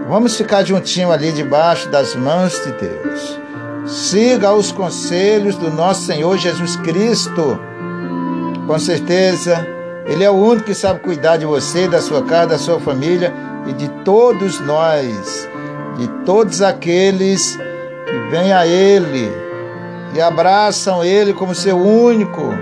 Vamos 0.09 0.37
ficar 0.37 0.65
juntinho 0.65 1.11
ali 1.11 1.33
debaixo 1.33 1.89
das 1.89 2.15
mãos 2.15 2.61
de 2.65 2.73
Deus. 2.73 3.41
Siga 3.87 4.53
os 4.53 4.71
conselhos 4.71 5.57
do 5.57 5.71
nosso 5.71 6.03
Senhor 6.03 6.37
Jesus 6.37 6.77
Cristo. 6.77 7.59
Com 8.67 8.79
certeza, 8.79 9.67
Ele 10.07 10.25
é 10.25 10.31
o 10.31 10.35
único 10.35 10.67
que 10.67 10.75
sabe 10.75 11.01
cuidar 11.01 11.37
de 11.37 11.47
você, 11.47 11.89
da 11.89 12.01
sua 12.01 12.23
casa, 12.23 12.49
da 12.49 12.59
sua 12.59 12.81
família 12.81 13.33
e 13.67 13.73
de 13.73 13.89
todos 14.05 14.61
nós, 14.61 15.49
de 15.97 16.09
todos 16.25 16.61
aqueles 16.61 17.57
que 17.57 18.31
vêm 18.31 18.53
a 18.53 18.67
Ele 18.67 19.50
e 20.15 20.21
abraçam 20.21 21.05
Ele 21.05 21.33
como 21.33 21.55
seu 21.55 21.79
único, 21.79 22.53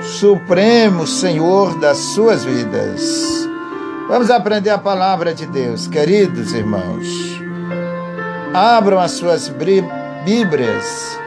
supremo 0.00 1.06
Senhor 1.06 1.78
das 1.78 1.98
suas 1.98 2.44
vidas. 2.44 3.48
Vamos 4.08 4.30
aprender 4.30 4.70
a 4.70 4.78
palavra 4.78 5.34
de 5.34 5.46
Deus, 5.46 5.86
queridos 5.86 6.52
irmãos. 6.52 7.06
Abram 8.54 9.00
as 9.00 9.12
suas 9.12 9.48
Bíblias 10.24 11.18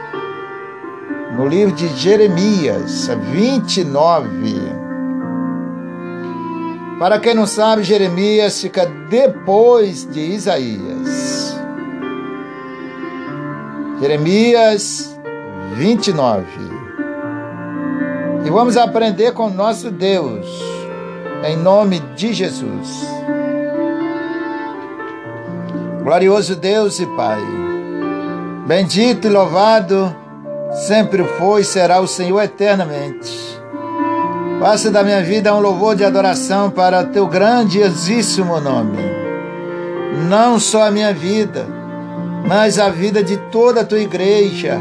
no 1.36 1.46
livro 1.46 1.74
de 1.74 1.88
Jeremias 1.96 3.08
29. 3.32 4.80
Para 6.98 7.18
quem 7.18 7.34
não 7.34 7.46
sabe, 7.46 7.82
Jeremias 7.82 8.60
fica 8.60 8.84
depois 9.08 10.06
de 10.10 10.20
Isaías. 10.20 11.56
Jeremias 14.00 15.18
29. 15.74 16.44
E 18.44 18.50
vamos 18.50 18.76
aprender 18.76 19.32
com 19.32 19.50
nosso 19.50 19.90
Deus, 19.90 20.46
em 21.44 21.56
nome 21.56 22.00
de 22.16 22.32
Jesus. 22.32 23.06
Glorioso 26.02 26.56
Deus 26.56 26.98
e 26.98 27.06
Pai, 27.06 27.40
bendito 28.66 29.26
e 29.26 29.30
louvado 29.30 30.16
sempre 30.72 31.24
foi 31.24 31.60
e 31.62 31.64
será 31.64 32.00
o 32.00 32.06
Senhor 32.06 32.40
eternamente. 32.40 33.60
Faça 34.60 34.90
da 34.90 35.02
minha 35.02 35.22
vida 35.22 35.54
um 35.54 35.60
louvor 35.60 35.96
de 35.96 36.04
adoração 36.04 36.70
para 36.70 37.04
teu 37.04 37.26
grandiosíssimo 37.26 38.60
nome. 38.60 38.98
Não 40.28 40.58
só 40.60 40.86
a 40.86 40.90
minha 40.90 41.14
vida, 41.14 41.66
mas 42.46 42.78
a 42.78 42.88
vida 42.88 43.22
de 43.22 43.36
toda 43.50 43.80
a 43.80 43.84
tua 43.84 44.00
igreja 44.00 44.80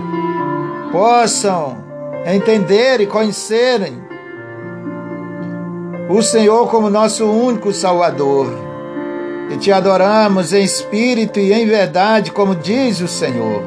possam 0.92 1.78
entender 2.26 3.02
e 3.02 3.08
conhecerem 3.08 4.02
o 6.10 6.22
Senhor 6.22 6.68
como 6.70 6.90
nosso 6.90 7.26
único 7.26 7.72
Salvador. 7.72 8.48
E 9.52 9.58
te 9.58 9.72
adoramos 9.72 10.54
em 10.54 10.64
espírito 10.64 11.40
e 11.40 11.54
em 11.54 11.66
verdade, 11.66 12.32
como 12.32 12.56
diz 12.56 13.00
o 13.02 13.08
Senhor. 13.08 13.64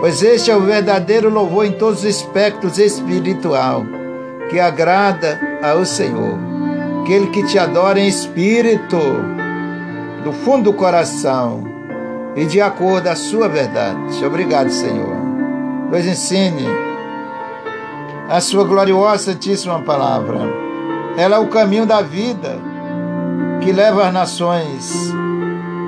Pois 0.00 0.22
este 0.22 0.50
é 0.50 0.56
o 0.56 0.60
verdadeiro 0.60 1.30
louvor 1.30 1.64
em 1.64 1.72
todos 1.72 2.00
os 2.00 2.06
aspectos 2.06 2.78
espiritual, 2.78 3.84
que 4.50 4.60
agrada 4.60 5.40
ao 5.62 5.84
Senhor. 5.84 6.38
Aquele 7.02 7.28
que 7.28 7.44
te 7.44 7.58
adora 7.58 8.00
em 8.00 8.08
espírito, 8.08 8.98
do 10.24 10.32
fundo 10.32 10.70
do 10.70 10.72
coração 10.72 11.64
e 12.34 12.46
de 12.46 12.60
acordo 12.60 13.08
a 13.08 13.16
sua 13.16 13.48
verdade. 13.48 14.24
Obrigado, 14.24 14.70
Senhor 14.70 15.13
pois 15.94 16.08
ensine 16.08 16.66
a 18.28 18.40
sua 18.40 18.64
gloriosa 18.64 19.32
santíssima 19.32 19.80
palavra. 19.82 20.40
Ela 21.16 21.36
é 21.36 21.38
o 21.38 21.46
caminho 21.46 21.86
da 21.86 22.02
vida 22.02 22.58
que 23.62 23.70
leva 23.70 24.04
as 24.04 24.12
nações 24.12 25.14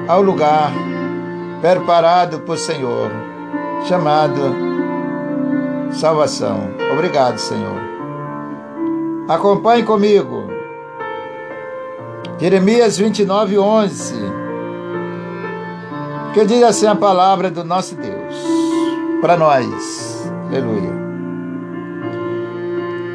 ao 0.07 0.23
lugar 0.23 0.71
preparado 1.61 2.39
por 2.39 2.57
Senhor, 2.57 3.11
chamado 3.89 4.55
salvação. 5.91 6.71
Obrigado, 6.93 7.39
Senhor. 7.39 7.81
Acompanhe 9.29 9.83
comigo. 9.83 10.47
Jeremias 12.39 12.97
29, 12.97 13.59
11. 13.59 14.15
Que 16.33 16.45
diz 16.45 16.63
assim 16.63 16.87
a 16.87 16.95
palavra 16.95 17.51
do 17.51 17.65
nosso 17.65 17.97
Deus 17.97 18.66
para 19.21 19.37
nós. 19.37 20.31
Aleluia. 20.49 20.95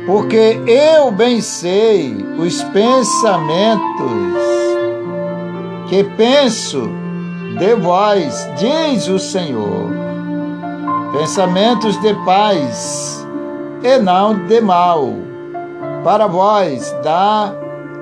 Porque 0.06 0.60
eu 0.66 1.12
bem 1.12 1.42
sei 1.42 2.18
os 2.38 2.64
pensamentos 2.64 4.12
que 5.88 6.04
penso 6.16 6.90
de 7.58 7.76
vós, 7.76 8.50
diz 8.58 9.08
o 9.08 9.20
Senhor. 9.20 9.90
Pensamentos 11.14 12.00
de 12.02 12.14
paz 12.26 13.28
e 13.84 13.98
não 14.00 14.46
de 14.48 14.62
mal, 14.62 15.14
para 16.04 16.28
vós 16.28 16.96
dá 17.04 17.54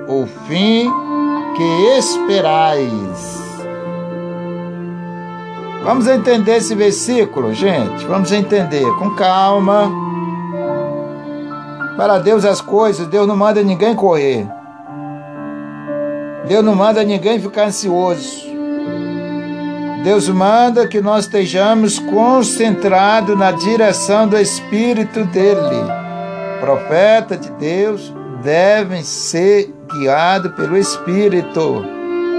o 0.08 0.26
fim 0.46 0.90
que 1.56 1.98
esperais. 1.98 3.39
Vamos 5.82 6.06
entender 6.06 6.56
esse 6.56 6.74
versículo, 6.74 7.54
gente. 7.54 8.04
Vamos 8.04 8.30
entender 8.32 8.84
com 8.98 9.14
calma. 9.14 9.90
Para 11.96 12.18
Deus 12.18 12.44
as 12.44 12.60
coisas, 12.60 13.06
Deus 13.06 13.26
não 13.26 13.36
manda 13.36 13.62
ninguém 13.62 13.94
correr. 13.94 14.46
Deus 16.46 16.64
não 16.64 16.74
manda 16.74 17.02
ninguém 17.02 17.40
ficar 17.40 17.66
ansioso. 17.66 18.50
Deus 20.04 20.28
manda 20.28 20.86
que 20.86 21.00
nós 21.00 21.24
estejamos 21.24 21.98
concentrados 21.98 23.38
na 23.38 23.52
direção 23.52 24.26
do 24.26 24.38
Espírito 24.38 25.24
dele. 25.26 25.84
Profeta 26.60 27.36
de 27.36 27.50
Deus 27.52 28.12
devem 28.42 29.02
ser 29.02 29.74
guiados 29.92 30.52
pelo 30.52 30.76
Espírito 30.76 31.84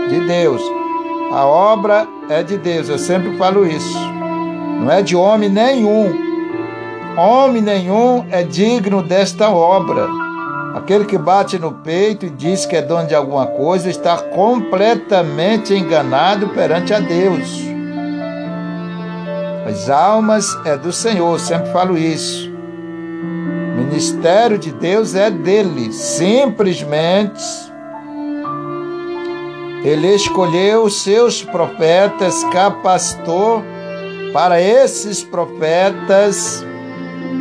de 0.09 0.19
Deus. 0.27 0.80
A 1.33 1.45
obra 1.45 2.05
é 2.29 2.43
de 2.43 2.57
Deus, 2.57 2.89
eu 2.89 2.99
sempre 2.99 3.37
falo 3.37 3.65
isso. 3.65 3.97
Não 4.81 4.91
é 4.91 5.01
de 5.01 5.15
homem 5.15 5.47
nenhum. 5.47 6.13
Homem 7.17 7.61
nenhum 7.61 8.25
é 8.29 8.43
digno 8.43 9.01
desta 9.01 9.49
obra. 9.49 10.09
Aquele 10.75 11.05
que 11.05 11.17
bate 11.17 11.57
no 11.57 11.71
peito 11.71 12.25
e 12.25 12.29
diz 12.29 12.65
que 12.65 12.75
é 12.75 12.81
dono 12.81 13.07
de 13.07 13.15
alguma 13.15 13.45
coisa 13.45 13.89
está 13.89 14.17
completamente 14.17 15.73
enganado 15.73 16.49
perante 16.49 16.93
a 16.93 16.99
Deus. 16.99 17.61
As 19.65 19.89
almas 19.89 20.45
é 20.65 20.75
do 20.75 20.91
Senhor, 20.91 21.39
sempre 21.39 21.71
falo 21.71 21.97
isso. 21.97 22.51
O 22.51 23.83
ministério 23.85 24.57
de 24.57 24.73
Deus 24.73 25.15
é 25.15 25.31
dele, 25.31 25.93
simplesmente 25.93 27.70
ele 29.83 30.13
escolheu 30.13 30.89
seus 30.89 31.43
profetas, 31.43 32.43
capacitou 32.45 33.63
para 34.31 34.61
esses 34.61 35.23
profetas 35.23 36.63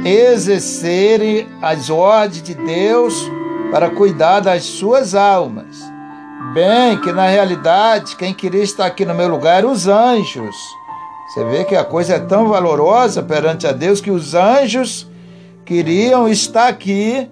exercerem 0.05 1.47
as 1.61 1.91
ordens 1.91 2.43
de 2.43 2.55
Deus 2.55 3.31
para 3.71 3.91
cuidar 3.91 4.41
das 4.41 4.65
suas 4.65 5.15
almas. 5.15 5.79
Bem, 6.55 6.99
que 7.01 7.13
na 7.13 7.27
realidade 7.27 8.17
quem 8.17 8.33
queria 8.33 8.63
estar 8.63 8.87
aqui 8.87 9.05
no 9.05 9.15
meu 9.15 9.29
lugar 9.29 9.59
eram 9.59 9.71
os 9.71 9.87
anjos. 9.87 10.57
Você 11.29 11.45
vê 11.45 11.65
que 11.65 11.77
a 11.77 11.85
coisa 11.85 12.15
é 12.15 12.19
tão 12.19 12.49
valorosa 12.49 13.23
perante 13.23 13.67
a 13.67 13.73
Deus 13.73 14.01
que 14.01 14.11
os 14.11 14.35
anjos 14.35 15.09
queriam 15.65 16.29
estar 16.29 16.67
aqui 16.67 17.29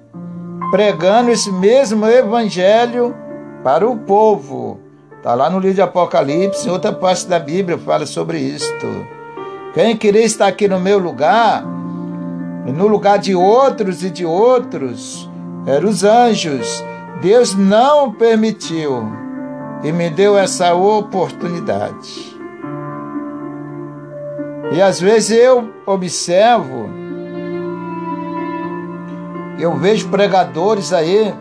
pregando 0.70 1.30
esse 1.30 1.50
mesmo 1.50 2.06
evangelho 2.06 3.16
para 3.64 3.88
o 3.88 3.96
povo. 3.96 4.87
Está 5.18 5.34
lá 5.34 5.50
no 5.50 5.58
livro 5.58 5.74
de 5.74 5.82
Apocalipse, 5.82 6.68
em 6.68 6.70
outra 6.70 6.92
parte 6.92 7.26
da 7.26 7.40
Bíblia 7.40 7.76
fala 7.76 8.06
sobre 8.06 8.38
isto. 8.38 8.86
Quem 9.74 9.96
queria 9.96 10.24
estar 10.24 10.46
aqui 10.46 10.68
no 10.68 10.78
meu 10.78 10.96
lugar, 10.96 11.64
no 11.64 12.86
lugar 12.86 13.18
de 13.18 13.34
outros 13.34 14.04
e 14.04 14.10
de 14.10 14.24
outros, 14.24 15.28
eram 15.66 15.88
os 15.88 16.04
anjos. 16.04 16.84
Deus 17.20 17.56
não 17.56 18.12
permitiu 18.12 19.10
e 19.82 19.90
me 19.90 20.08
deu 20.08 20.38
essa 20.38 20.72
oportunidade. 20.72 22.38
E 24.70 24.80
às 24.80 25.00
vezes 25.00 25.36
eu 25.36 25.68
observo, 25.84 26.88
eu 29.58 29.76
vejo 29.76 30.08
pregadores 30.10 30.92
aí 30.92 31.34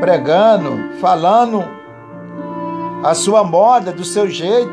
pregando, 0.00 0.98
falando 0.98 1.77
a 3.02 3.14
sua 3.14 3.44
moda, 3.44 3.92
do 3.92 4.04
seu 4.04 4.28
jeito, 4.28 4.72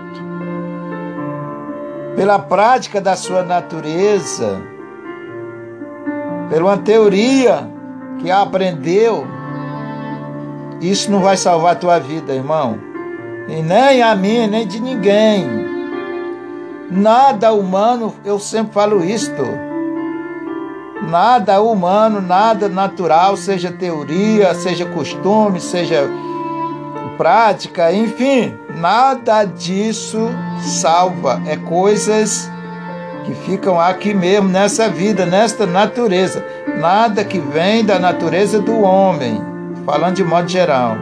pela 2.16 2.40
prática 2.40 3.00
da 3.00 3.16
sua 3.16 3.44
natureza, 3.44 4.62
pela 6.50 6.66
uma 6.66 6.78
teoria 6.78 7.70
que 8.20 8.32
aprendeu. 8.32 9.26
Isso 10.82 11.12
não 11.12 11.20
vai 11.20 11.38
salvar 11.38 11.74
a 11.74 11.80
tua 11.80 12.00
vida, 12.00 12.34
irmão. 12.34 12.80
e 13.48 13.62
nem 13.62 14.02
a 14.02 14.16
mim, 14.16 14.48
nem 14.48 14.68
de 14.68 14.80
ninguém. 14.80 15.46
Nada 16.90 17.54
humano, 17.54 18.14
eu 18.24 18.40
sempre 18.40 18.74
falo 18.74 19.04
isto. 19.04 19.44
Nada 21.10 21.62
humano, 21.62 22.22
nada 22.22 22.68
natural, 22.68 23.38
seja 23.38 23.72
teoria, 23.72 24.54
seja 24.56 24.86
costume, 24.86 25.60
seja 25.60 26.10
prática, 27.18 27.92
enfim, 27.92 28.58
nada 28.76 29.46
disso 29.46 30.30
salva. 30.62 31.42
É 31.48 31.56
coisas 31.56 32.50
que 33.26 33.34
ficam 33.34 33.80
aqui 33.80 34.14
mesmo, 34.14 34.50
nessa 34.50 34.88
vida, 34.90 35.26
nesta 35.26 35.66
natureza. 35.66 36.46
Nada 36.80 37.24
que 37.24 37.40
vem 37.40 37.84
da 37.84 37.98
natureza 37.98 38.60
do 38.60 38.82
homem, 38.82 39.42
falando 39.86 40.16
de 40.16 40.24
modo 40.24 40.48
geral, 40.48 40.96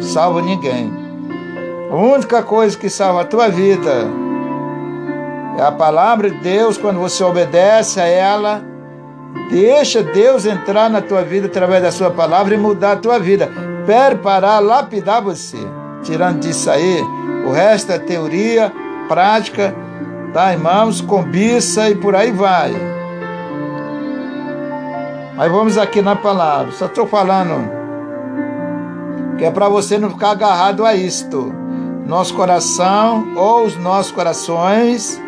salva 0.00 0.42
ninguém. 0.42 0.92
A 1.90 1.94
única 1.94 2.42
coisa 2.42 2.76
que 2.76 2.88
salva 2.88 3.20
a 3.20 3.24
tua 3.24 3.48
vida 3.48 4.08
é 5.58 5.62
a 5.62 5.70
palavra 5.70 6.30
de 6.30 6.38
Deus, 6.38 6.78
quando 6.78 6.98
você 6.98 7.22
obedece 7.22 8.00
a 8.00 8.06
ela, 8.06 8.71
deixa 9.50 10.02
Deus 10.02 10.46
entrar 10.46 10.88
na 10.88 11.00
tua 11.00 11.22
vida 11.22 11.46
através 11.46 11.82
da 11.82 11.90
sua 11.90 12.10
palavra 12.10 12.54
e 12.54 12.58
mudar 12.58 12.92
a 12.92 12.96
tua 12.96 13.18
vida, 13.18 13.50
preparar, 13.84 14.62
lapidar 14.62 15.22
você. 15.22 15.58
Tirando 16.02 16.40
disso 16.40 16.70
aí, 16.70 17.00
o 17.46 17.52
resto 17.52 17.92
é 17.92 17.98
teoria, 17.98 18.72
prática, 19.08 19.74
tá, 20.32 20.52
irmãos? 20.52 21.00
Cobiça 21.00 21.90
e 21.90 21.94
por 21.94 22.14
aí 22.14 22.32
vai. 22.32 22.72
Mas 25.36 25.50
vamos 25.50 25.78
aqui 25.78 26.02
na 26.02 26.16
palavra. 26.16 26.72
Só 26.72 26.86
estou 26.86 27.06
falando 27.06 27.82
que 29.38 29.44
é 29.44 29.50
para 29.50 29.68
você 29.68 29.98
não 29.98 30.10
ficar 30.10 30.30
agarrado 30.30 30.84
a 30.84 30.94
isto. 30.94 31.52
Nosso 32.06 32.34
coração 32.34 33.32
ou 33.36 33.64
os 33.64 33.76
nossos 33.76 34.12
corações 34.12 35.20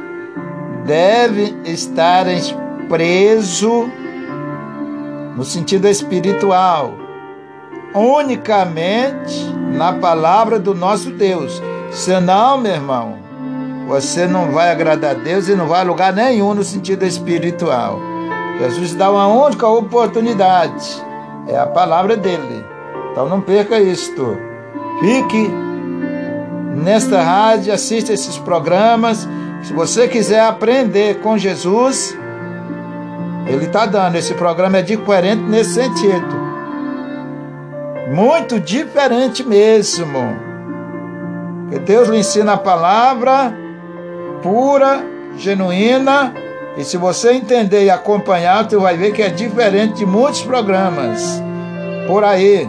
devem 0.84 1.57
estar 1.64 2.26
preso 2.89 3.89
no 5.37 5.45
sentido 5.45 5.89
espiritual, 5.89 6.95
unicamente 7.95 9.45
na 9.72 9.93
palavra 9.95 10.59
do 10.59 10.74
nosso 10.74 11.11
Deus. 11.11 11.62
Senão, 11.91 12.59
meu 12.59 12.72
irmão, 12.72 13.18
você 13.87 14.26
não 14.26 14.51
vai 14.51 14.70
agradar 14.70 15.12
a 15.12 15.18
Deus 15.18 15.49
e 15.49 15.55
não 15.55 15.66
vai 15.66 15.80
a 15.80 15.85
lugar 15.85 16.12
nenhum 16.12 16.55
no 16.55 16.64
sentido 16.64 17.05
espiritual. 17.05 18.01
Jesus 18.59 18.95
dá 18.95 19.11
uma 19.11 19.26
única 19.26 19.68
oportunidade, 19.68 21.05
é 21.49 21.57
a 21.57 21.66
palavra 21.66 22.16
dele. 22.16 22.64
Então 23.11 23.28
não 23.28 23.41
perca 23.41 23.78
isto. 23.78 24.37
Fique 25.01 25.51
nesta 26.76 27.20
rádio, 27.22 27.72
assista 27.72 28.12
esses 28.12 28.39
programas. 28.39 29.28
Se 29.62 29.72
você 29.72 30.09
quiser 30.09 30.41
aprender 30.41 31.20
com 31.20 31.37
Jesus, 31.39 32.16
ele 33.47 33.66
está 33.66 33.86
dando. 33.86 34.16
Esse 34.16 34.34
programa 34.34 34.78
é 34.78 34.82
diferente 34.82 35.42
nesse 35.42 35.74
sentido. 35.74 36.45
Muito 38.12 38.61
diferente 38.61 39.42
mesmo. 39.42 40.36
Que 41.70 41.78
Deus 41.78 42.09
lhe 42.09 42.18
ensina 42.18 42.55
a 42.55 42.59
palavra 42.59 43.55
pura, 44.42 45.03
genuína, 45.36 46.34
e 46.76 46.84
se 46.84 46.97
você 46.97 47.32
entender 47.32 47.84
e 47.84 47.90
acompanhar, 47.90 48.68
você 48.68 48.76
vai 48.76 48.97
ver 48.97 49.12
que 49.12 49.22
é 49.22 49.28
diferente 49.28 49.95
de 49.95 50.07
muitos 50.07 50.42
programas 50.42 51.42
por 52.07 52.22
aí. 52.22 52.68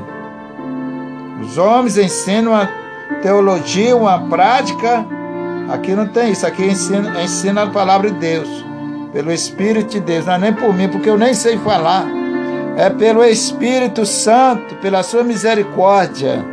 Os 1.41 1.57
homens 1.57 1.97
ensinam 1.97 2.55
a 2.55 2.69
teologia, 3.21 3.95
uma 3.95 4.19
prática. 4.30 5.05
Aqui 5.69 5.93
não 5.93 6.07
tem 6.07 6.32
isso, 6.32 6.45
aqui 6.45 6.63
ensina, 6.65 7.21
ensina 7.21 7.63
a 7.63 7.67
palavra 7.67 8.09
de 8.09 8.17
Deus, 8.17 8.64
pelo 9.16 9.32
Espírito 9.32 9.91
de 9.91 10.01
Deus, 10.01 10.26
não 10.26 10.34
é 10.34 10.38
nem 10.38 10.53
por 10.53 10.74
mim, 10.74 10.89
porque 10.89 11.09
eu 11.09 11.18
nem 11.18 11.34
sei 11.34 11.57
falar. 11.59 12.05
É 12.76 12.89
pelo 12.89 13.24
Espírito 13.24 14.05
Santo, 14.05 14.76
pela 14.82 15.03
sua 15.03 15.24
misericórdia. 15.24 16.45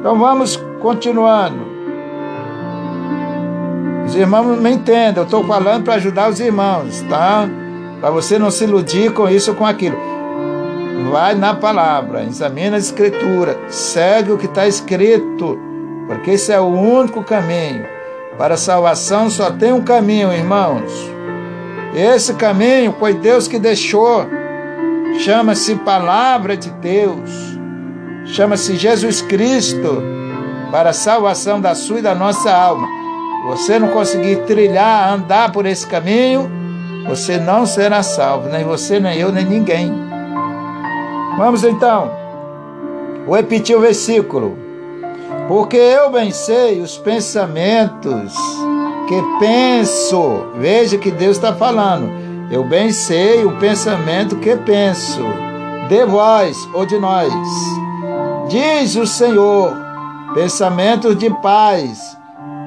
Então 0.00 0.18
vamos 0.18 0.56
continuando. 0.80 1.70
Os 4.06 4.16
irmãos 4.16 4.58
me 4.58 4.70
entendam, 4.70 5.22
eu 5.22 5.26
estou 5.26 5.44
falando 5.44 5.84
para 5.84 5.96
ajudar 5.96 6.30
os 6.30 6.40
irmãos, 6.40 7.02
tá? 7.10 7.46
Para 8.00 8.10
você 8.10 8.38
não 8.38 8.50
se 8.50 8.64
iludir 8.64 9.12
com 9.12 9.28
isso 9.28 9.50
ou 9.50 9.56
com 9.58 9.66
aquilo. 9.66 9.98
Vai 11.10 11.34
na 11.34 11.52
palavra, 11.52 12.24
examina 12.24 12.76
a 12.76 12.78
escritura, 12.78 13.54
segue 13.68 14.32
o 14.32 14.38
que 14.38 14.46
está 14.46 14.66
escrito 14.66 15.58
porque 16.06 16.30
esse 16.30 16.52
é 16.52 16.58
o 16.58 16.64
único 16.68 17.22
caminho. 17.22 17.84
Para 18.38 18.54
a 18.54 18.56
salvação 18.56 19.28
só 19.28 19.50
tem 19.50 19.74
um 19.74 19.82
caminho, 19.82 20.32
irmãos. 20.32 21.11
Esse 21.94 22.34
caminho 22.34 22.94
foi 22.98 23.14
Deus 23.14 23.46
que 23.46 23.58
deixou. 23.58 24.26
Chama-se 25.18 25.74
Palavra 25.76 26.56
de 26.56 26.70
Deus. 26.70 27.30
Chama-se 28.26 28.76
Jesus 28.76 29.20
Cristo 29.20 30.02
para 30.70 30.90
a 30.90 30.94
salvação 30.94 31.60
da 31.60 31.74
sua 31.74 31.98
e 31.98 32.02
da 32.02 32.14
nossa 32.14 32.50
alma. 32.50 32.88
Você 33.46 33.78
não 33.78 33.88
conseguir 33.88 34.36
trilhar, 34.46 35.12
andar 35.12 35.52
por 35.52 35.66
esse 35.66 35.86
caminho, 35.86 36.50
você 37.06 37.36
não 37.38 37.66
será 37.66 38.02
salvo, 38.02 38.48
nem 38.48 38.64
você, 38.64 38.98
nem 38.98 39.18
eu, 39.18 39.32
nem 39.32 39.44
ninguém. 39.44 39.92
Vamos 41.36 41.64
então. 41.64 42.10
Vou 43.26 43.36
repetir 43.36 43.76
o 43.76 43.80
versículo. 43.80 44.56
Porque 45.48 45.76
eu 45.76 46.10
bem 46.10 46.30
sei 46.30 46.80
os 46.80 46.96
pensamentos 46.96 48.32
que 49.08 49.22
penso. 49.38 50.46
Veja 50.56 50.98
que 50.98 51.10
Deus 51.10 51.36
está 51.36 51.52
falando. 51.52 52.10
Eu 52.50 52.64
bem 52.64 52.92
sei 52.92 53.44
o 53.44 53.56
pensamento 53.58 54.36
que 54.36 54.56
penso 54.56 55.22
de 55.88 56.04
vós 56.04 56.56
ou 56.74 56.84
de 56.84 56.98
nós. 56.98 57.32
Diz 58.48 58.96
o 58.96 59.06
Senhor, 59.06 59.74
pensamentos 60.34 61.16
de 61.16 61.30
paz 61.40 62.16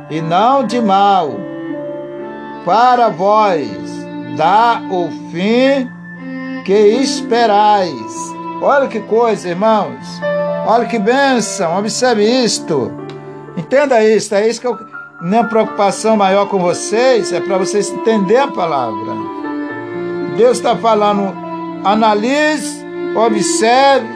e 0.10 0.22
não 0.22 0.66
de 0.66 0.80
mal, 0.82 1.32
para 2.64 3.10
vós 3.10 3.68
dá 4.36 4.82
o 4.90 5.10
fim 5.32 5.90
que 6.64 6.74
esperais. 6.74 8.34
Olha 8.62 8.88
que 8.88 9.00
coisa, 9.02 9.50
irmãos. 9.50 10.04
Olha 10.68 10.86
que 10.86 10.98
bênção, 10.98 11.78
observe 11.78 12.24
isto. 12.24 12.92
Entenda 13.56 14.04
isso, 14.04 14.34
é 14.34 14.48
isso 14.48 14.60
que 14.60 14.68
eu. 14.68 14.95
Minha 15.22 15.44
preocupação 15.44 16.18
maior 16.18 16.48
com 16.48 16.60
vocês 16.60 17.32
é 17.32 17.40
para 17.40 17.58
vocês 17.58 17.90
entenderem 17.90 18.44
a 18.44 18.48
palavra. 18.48 19.14
Deus 20.36 20.58
está 20.58 20.76
falando, 20.76 21.34
analise, 21.84 22.86
observe 23.16 24.08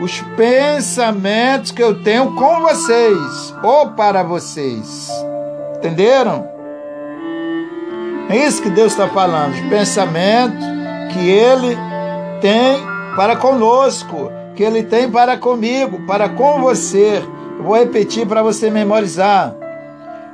os 0.00 0.20
pensamentos 0.36 1.70
que 1.70 1.82
eu 1.82 2.02
tenho 2.02 2.34
com 2.34 2.60
vocês 2.62 3.54
ou 3.62 3.90
para 3.90 4.22
vocês. 4.22 5.10
Entenderam? 5.76 6.48
É 8.28 8.36
isso 8.36 8.62
que 8.62 8.70
Deus 8.70 8.92
está 8.92 9.08
falando, 9.08 9.54
os 9.54 9.60
pensamentos 9.68 10.64
que 11.12 11.30
Ele 11.30 11.76
tem 12.40 12.78
para 13.16 13.36
conosco 13.36 14.30
que 14.58 14.64
Ele 14.64 14.82
tem 14.82 15.08
para 15.08 15.36
comigo, 15.36 16.04
para 16.04 16.28
com 16.28 16.60
você. 16.60 17.22
Eu 17.56 17.62
vou 17.62 17.76
repetir 17.76 18.26
para 18.26 18.42
você 18.42 18.68
memorizar. 18.68 19.54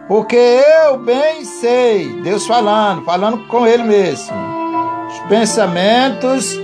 Porque 0.06 0.36
eu 0.36 0.98
bem 0.98 1.44
sei, 1.44 2.20
Deus 2.22 2.46
falando, 2.46 3.04
falando 3.04 3.46
com 3.48 3.66
Ele 3.66 3.84
mesmo, 3.84 4.36
os 5.08 5.18
pensamentos 5.28 6.54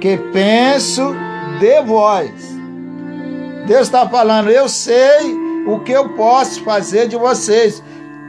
que 0.00 0.18
penso 0.32 1.14
de 1.58 1.80
vós. 1.82 2.30
Deus 3.66 3.82
está 3.82 4.06
falando, 4.08 4.50
eu 4.50 4.68
sei 4.68 5.34
o 5.66 5.78
que 5.80 5.92
eu 5.92 6.10
posso 6.10 6.62
fazer 6.64 7.08
de 7.08 7.16
vocês. 7.16 7.82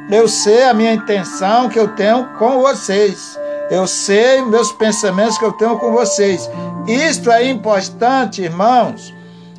Eu 0.09 0.27
sei 0.27 0.63
a 0.63 0.73
minha 0.73 0.93
intenção 0.93 1.67
que 1.67 1.79
eu 1.79 1.89
tenho 1.95 2.25
com 2.37 2.61
vocês. 2.61 3.39
Eu 3.69 3.87
sei 3.87 4.41
meus 4.41 4.71
pensamentos 4.71 5.37
que 5.37 5.45
eu 5.45 5.53
tenho 5.53 5.77
com 5.77 5.91
vocês. 5.91 6.49
Isto 6.87 7.31
é 7.31 7.49
importante, 7.49 8.43
irmãos. 8.43 9.13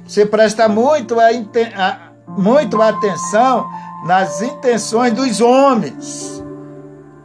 Você 0.07 0.25
presta 0.25 0.69
muito, 0.69 1.17
a, 1.19 1.99
muito 2.29 2.81
atenção 2.81 3.67
nas 4.05 4.43
intenções 4.43 5.13
dos 5.13 5.41
homens. 5.41 6.43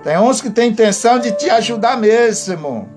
Tem 0.04 0.18
uns 0.18 0.42
que 0.42 0.50
têm 0.50 0.70
intenção 0.70 1.20
de 1.20 1.32
te 1.34 1.50
ajudar 1.50 1.98
mesmo. 1.98 2.88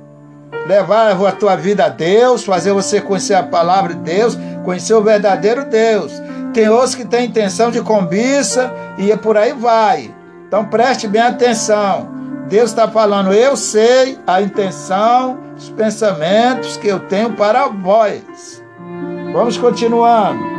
Levar 0.66 1.10
a 1.10 1.32
tua 1.32 1.56
vida 1.56 1.86
a 1.86 1.88
Deus, 1.88 2.44
fazer 2.44 2.72
você 2.72 3.00
conhecer 3.00 3.34
a 3.34 3.42
palavra 3.42 3.94
de 3.94 4.00
Deus, 4.00 4.38
conhecer 4.64 4.94
o 4.94 5.02
verdadeiro 5.02 5.64
Deus. 5.64 6.12
Tem 6.54 6.68
outros 6.68 6.94
que 6.94 7.04
têm 7.04 7.26
intenção 7.26 7.70
de 7.70 7.80
cobiça 7.80 8.72
e 8.98 9.10
é 9.10 9.16
por 9.16 9.36
aí 9.36 9.52
vai. 9.52 10.14
Então 10.46 10.66
preste 10.66 11.08
bem 11.08 11.22
atenção. 11.22 12.08
Deus 12.48 12.70
está 12.70 12.86
falando, 12.86 13.32
eu 13.32 13.56
sei 13.56 14.18
a 14.26 14.40
intenção, 14.42 15.38
os 15.56 15.70
pensamentos 15.70 16.76
que 16.76 16.86
eu 16.86 17.00
tenho 17.00 17.32
para 17.32 17.66
vós. 17.68 18.62
Vamos 19.32 19.56
continuando. 19.56 20.51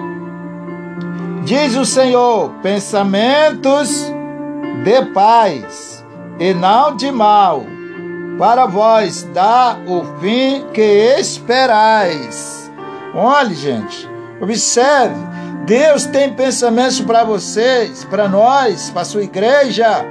Diz 1.45 1.75
o 1.75 1.85
Senhor, 1.85 2.51
pensamentos 2.61 4.11
de 4.83 5.05
paz 5.13 6.03
e 6.39 6.53
não 6.53 6.95
de 6.95 7.11
mal, 7.11 7.65
para 8.37 8.65
vós 8.65 9.23
dar 9.33 9.79
o 9.85 10.03
fim 10.19 10.65
que 10.73 11.15
esperais. 11.19 12.71
Olhe, 13.13 13.53
gente, 13.55 14.09
observe, 14.41 15.15
Deus 15.65 16.05
tem 16.05 16.33
pensamentos 16.33 17.01
para 17.01 17.23
vocês, 17.23 18.05
para 18.05 18.27
nós, 18.27 18.89
para 18.89 19.05
sua 19.05 19.23
igreja, 19.23 20.05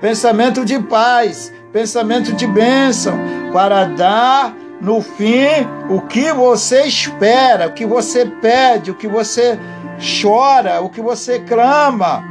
pensamento 0.00 0.64
de 0.64 0.78
paz, 0.78 1.52
pensamento 1.72 2.32
de 2.32 2.46
bênção, 2.46 3.18
para 3.52 3.84
dar 3.84 4.54
no 4.80 5.02
fim 5.02 5.46
o 5.90 6.00
que 6.00 6.32
você 6.32 6.84
espera, 6.84 7.68
o 7.68 7.72
que 7.72 7.84
você 7.84 8.24
pede, 8.24 8.90
o 8.90 8.94
que 8.94 9.06
você 9.06 9.58
chora, 10.00 10.80
o 10.80 10.88
que 10.88 11.00
você 11.00 11.38
clama. 11.38 12.24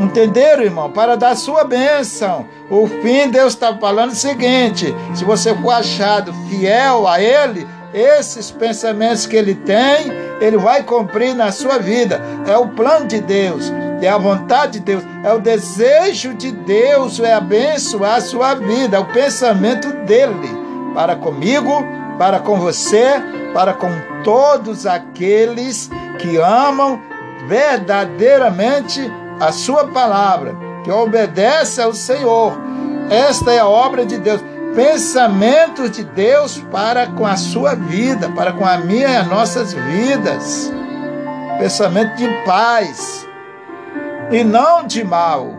Entenderam, 0.00 0.62
irmão? 0.62 0.90
Para 0.90 1.16
dar 1.16 1.36
sua 1.36 1.62
bênção. 1.62 2.46
O 2.70 2.86
fim, 2.86 3.28
Deus 3.28 3.52
está 3.52 3.76
falando 3.76 4.12
o 4.12 4.16
seguinte: 4.16 4.94
se 5.14 5.24
você 5.24 5.54
for 5.54 5.72
achado 5.72 6.32
fiel 6.48 7.06
a 7.06 7.20
Ele, 7.20 7.66
esses 7.92 8.50
pensamentos 8.50 9.26
que 9.26 9.36
Ele 9.36 9.54
tem, 9.54 10.10
Ele 10.40 10.56
vai 10.56 10.82
cumprir 10.82 11.34
na 11.34 11.52
sua 11.52 11.78
vida. 11.78 12.20
É 12.46 12.56
o 12.56 12.68
plano 12.68 13.06
de 13.06 13.20
Deus, 13.20 13.70
é 14.00 14.08
a 14.08 14.16
vontade 14.16 14.78
de 14.78 14.80
Deus, 14.80 15.04
é 15.22 15.32
o 15.32 15.40
desejo 15.40 16.32
de 16.34 16.50
Deus, 16.50 17.20
é 17.20 17.34
abençoar 17.34 18.16
a 18.16 18.20
sua 18.20 18.54
vida, 18.54 18.96
é 18.96 19.00
o 19.00 19.06
pensamento 19.06 19.92
dele 20.04 20.48
para 20.94 21.16
comigo, 21.16 21.84
para 22.18 22.38
com 22.38 22.58
você, 22.58 23.22
para 23.52 23.74
com 23.74 23.90
todos 24.22 24.86
aqueles 24.86 25.90
que 26.20 26.36
amam 26.36 27.00
verdadeiramente 27.48 29.00
a 29.40 29.50
sua 29.52 29.88
palavra, 29.88 30.54
que 30.84 30.90
obedece 30.90 31.80
ao 31.80 31.92
Senhor. 31.92 32.58
Esta 33.10 33.52
é 33.52 33.58
a 33.58 33.66
obra 33.66 34.04
de 34.04 34.18
Deus. 34.18 34.42
Pensamentos 34.74 35.90
de 35.90 36.04
Deus 36.04 36.62
para 36.70 37.08
com 37.08 37.26
a 37.26 37.36
sua 37.36 37.74
vida, 37.74 38.28
para 38.30 38.52
com 38.52 38.64
a 38.64 38.78
minha 38.78 39.08
e 39.08 39.16
as 39.16 39.26
nossas 39.26 39.72
vidas. 39.72 40.72
Pensamento 41.58 42.16
de 42.16 42.28
paz 42.44 43.26
e 44.30 44.44
não 44.44 44.86
de 44.86 45.02
mal. 45.02 45.54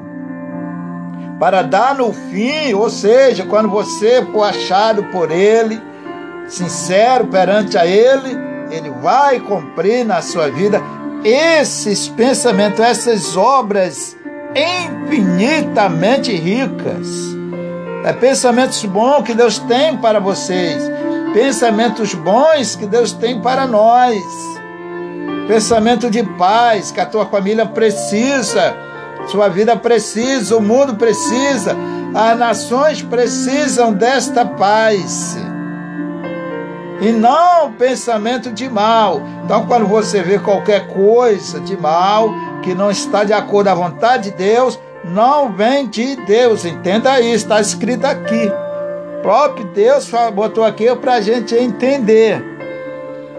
Para 1.37 1.61
dar 1.61 1.95
no 1.95 2.13
fim, 2.13 2.73
ou 2.73 2.89
seja, 2.89 3.45
quando 3.45 3.67
você 3.67 4.25
for 4.31 4.43
achado 4.43 5.03
por 5.05 5.31
Ele, 5.31 5.81
sincero 6.47 7.27
perante 7.27 7.77
a 7.77 7.85
Ele, 7.85 8.50
Ele 8.71 8.89
vai 8.89 9.39
cumprir 9.39 10.05
na 10.05 10.21
sua 10.21 10.49
vida 10.49 10.81
esses 11.23 12.07
pensamentos, 12.07 12.79
essas 12.79 13.35
obras 13.35 14.15
infinitamente 14.55 16.33
ricas. 16.33 17.07
É 18.05 18.13
pensamentos 18.13 18.83
bons 18.85 19.23
que 19.23 19.33
Deus 19.33 19.59
tem 19.59 19.97
para 19.97 20.19
vocês, 20.19 20.81
pensamentos 21.33 22.13
bons 22.15 22.75
que 22.75 22.87
Deus 22.87 23.11
tem 23.11 23.39
para 23.41 23.67
nós, 23.67 24.15
pensamento 25.47 26.09
de 26.09 26.23
paz 26.23 26.91
que 26.91 26.99
a 26.99 27.05
tua 27.05 27.25
família 27.25 27.65
precisa, 27.65 28.75
sua 29.27 29.49
vida 29.49 29.75
precisa, 29.75 30.57
o 30.57 30.61
mundo 30.61 30.95
precisa, 30.95 31.75
as 32.15 32.39
nações 32.39 33.01
precisam 33.03 33.93
desta 33.93 34.45
paz 34.45 35.37
e 37.01 37.11
não 37.11 37.73
pensamento 37.73 38.51
de 38.51 38.69
mal. 38.69 39.19
Então, 39.43 39.65
quando 39.65 39.87
você 39.87 40.21
vê 40.21 40.37
qualquer 40.37 40.87
coisa 40.87 41.59
de 41.59 41.75
mal 41.75 42.29
que 42.61 42.75
não 42.75 42.91
está 42.91 43.23
de 43.23 43.33
acordo 43.33 43.69
à 43.69 43.73
vontade 43.73 44.29
de 44.29 44.37
Deus, 44.37 44.79
não 45.03 45.51
vem 45.51 45.87
de 45.87 46.15
Deus. 46.27 46.63
Entenda 46.63 47.19
isso, 47.19 47.45
está 47.45 47.59
escrito 47.59 48.05
aqui. 48.05 48.51
O 49.17 49.21
próprio 49.23 49.65
Deus 49.73 50.09
botou 50.33 50.63
aqui 50.63 50.95
para 50.95 51.15
a 51.15 51.21
gente 51.21 51.55
entender. 51.55 52.41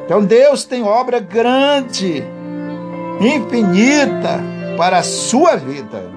Então, 0.05 0.25
Deus 0.25 0.65
tem 0.65 0.83
obra 0.83 1.21
grande, 1.21 2.25
infinita 3.21 4.41
para 4.77 4.99
a 4.99 5.03
sua 5.03 5.57
vida. 5.57 6.11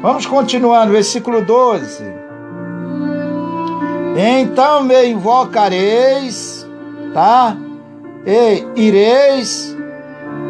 Vamos 0.00 0.26
continuar 0.26 0.86
no 0.86 0.92
versículo 0.92 1.44
12. 1.44 2.18
Então 4.20 4.82
me 4.82 5.06
invocareis 5.06 6.57
tá? 7.12 7.56
E 8.26 8.64
ireis, 8.76 9.76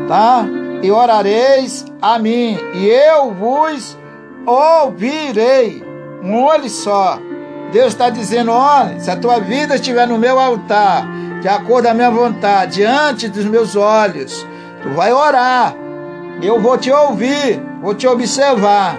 tá? 0.06 0.44
E 0.82 0.90
orareis 0.90 1.84
a 2.00 2.18
mim, 2.18 2.59
e 2.74 2.86
eu 2.86 3.32
vos 3.32 3.96
ouvirei. 4.46 5.84
Um 6.22 6.42
olho 6.42 6.68
só. 6.68 7.18
Deus 7.72 7.88
está 7.88 8.11
dizendo: 8.11 8.52
olha, 8.52 8.98
se 9.00 9.11
a 9.11 9.16
tua 9.16 9.40
vida 9.40 9.74
estiver 9.74 10.06
no 10.06 10.18
meu 10.18 10.38
altar, 10.38 11.06
de 11.40 11.48
acordo 11.48 11.86
com 11.86 11.90
a 11.90 11.94
minha 11.94 12.11
vontade, 12.11 12.76
diante 12.76 13.28
dos 13.28 13.44
meus 13.44 13.76
olhos, 13.76 14.46
tu 14.82 14.90
vai 14.90 15.12
orar. 15.12 15.74
Eu 16.40 16.61
vou 16.61 16.78
te 16.78 16.90
ouvir, 16.90 17.61
vou 17.82 17.94
te 17.94 18.06
observar. 18.06 18.96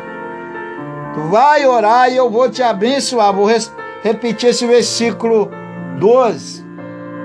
Tu 1.14 1.22
vai 1.30 1.66
orar 1.66 2.12
e 2.12 2.18
eu 2.18 2.30
vou 2.30 2.50
te 2.50 2.62
abençoar. 2.62 3.34
Vou 3.34 3.48
repetir 4.04 4.50
esse 4.50 4.66
versículo 4.66 5.50
12 5.98 6.59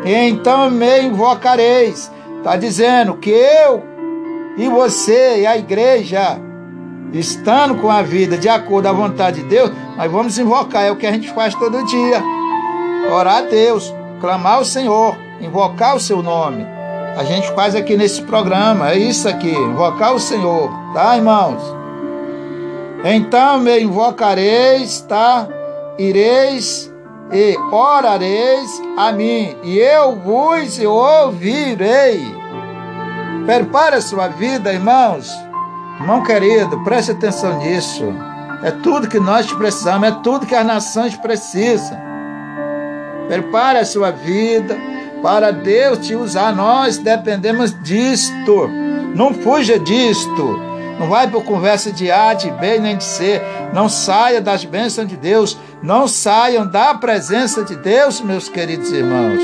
então 0.05 0.71
me 0.71 1.03
invocareis. 1.03 2.11
Está 2.39 2.57
dizendo 2.57 3.15
que 3.15 3.31
eu 3.31 3.83
e 4.57 4.69
você 4.69 5.41
e 5.41 5.47
a 5.47 5.57
igreja, 5.57 6.39
estando 7.13 7.77
com 7.77 7.91
a 7.91 8.03
vida 8.03 8.37
de 8.37 8.49
acordo 8.49 8.87
à 8.87 8.93
vontade 8.93 9.43
de 9.43 9.49
Deus, 9.49 9.73
nós 9.97 10.11
vamos 10.11 10.39
invocar, 10.39 10.85
é 10.85 10.91
o 10.91 10.97
que 10.97 11.07
a 11.07 11.13
gente 11.13 11.33
faz 11.33 11.55
todo 11.55 11.85
dia. 11.87 12.23
Orar 13.11 13.39
a 13.39 13.43
Deus, 13.43 13.95
clamar 14.21 14.57
ao 14.57 14.65
Senhor, 14.65 15.17
invocar 15.41 15.97
o 15.97 16.01
seu 16.01 16.23
nome. 16.23 16.67
A 17.17 17.25
gente 17.25 17.51
faz 17.53 17.75
aqui 17.75 17.97
nesse 17.97 18.23
programa, 18.23 18.91
é 18.91 18.99
isso 18.99 19.29
aqui, 19.29 19.51
invocar 19.51 20.15
o 20.15 20.21
Senhor, 20.21 20.71
tá, 20.93 21.17
irmãos? 21.17 21.63
Então 23.05 23.59
me 23.59 23.81
invocareis, 23.81 25.01
tá? 25.03 25.47
Ireis 25.99 26.94
e 27.35 27.59
orareis 27.73 28.81
a 28.97 29.11
mim, 29.11 29.57
e 29.65 29.77
eu 29.79 30.15
vos 30.15 30.79
ouvirei. 30.79 32.25
Prepare 33.45 33.97
a 33.97 34.01
sua 34.01 34.29
vida, 34.29 34.73
irmãos. 34.73 35.29
Irmão 36.01 36.23
querido, 36.23 36.83
preste 36.85 37.11
atenção 37.11 37.59
nisso. 37.59 38.05
É 38.63 38.71
tudo 38.71 39.09
que 39.09 39.19
nós 39.19 39.53
precisamos, 39.53 40.09
é 40.09 40.13
tudo 40.23 40.47
que 40.47 40.55
as 40.55 40.65
nações 40.65 41.17
precisam. 41.17 41.99
Prepare 43.27 43.79
a 43.79 43.85
sua 43.85 44.11
vida 44.11 44.77
para 45.21 45.51
Deus 45.51 46.07
te 46.07 46.15
usar. 46.15 46.55
Nós 46.55 46.99
dependemos 46.99 47.75
disto. 47.83 48.69
Não 49.15 49.35
fuja 49.35 49.79
disto. 49.79 50.74
Não 50.99 51.09
vai 51.09 51.29
por 51.29 51.45
conversa 51.45 51.91
de 51.91 52.11
A, 52.11 52.35
de 52.35 52.51
B, 52.53 52.79
nem 52.79 52.97
de 52.97 53.05
C. 53.05 53.41
Não 53.73 53.89
saia 53.89 54.41
das 54.41 54.65
bênçãos 54.65 55.09
de 55.09 55.17
Deus. 55.17 55.59
Não 55.83 56.07
saiam 56.07 56.67
da 56.67 56.95
presença 56.95 57.65
de 57.65 57.77
Deus, 57.77 58.21
meus 58.21 58.49
queridos 58.49 58.93
irmãos. 58.93 59.43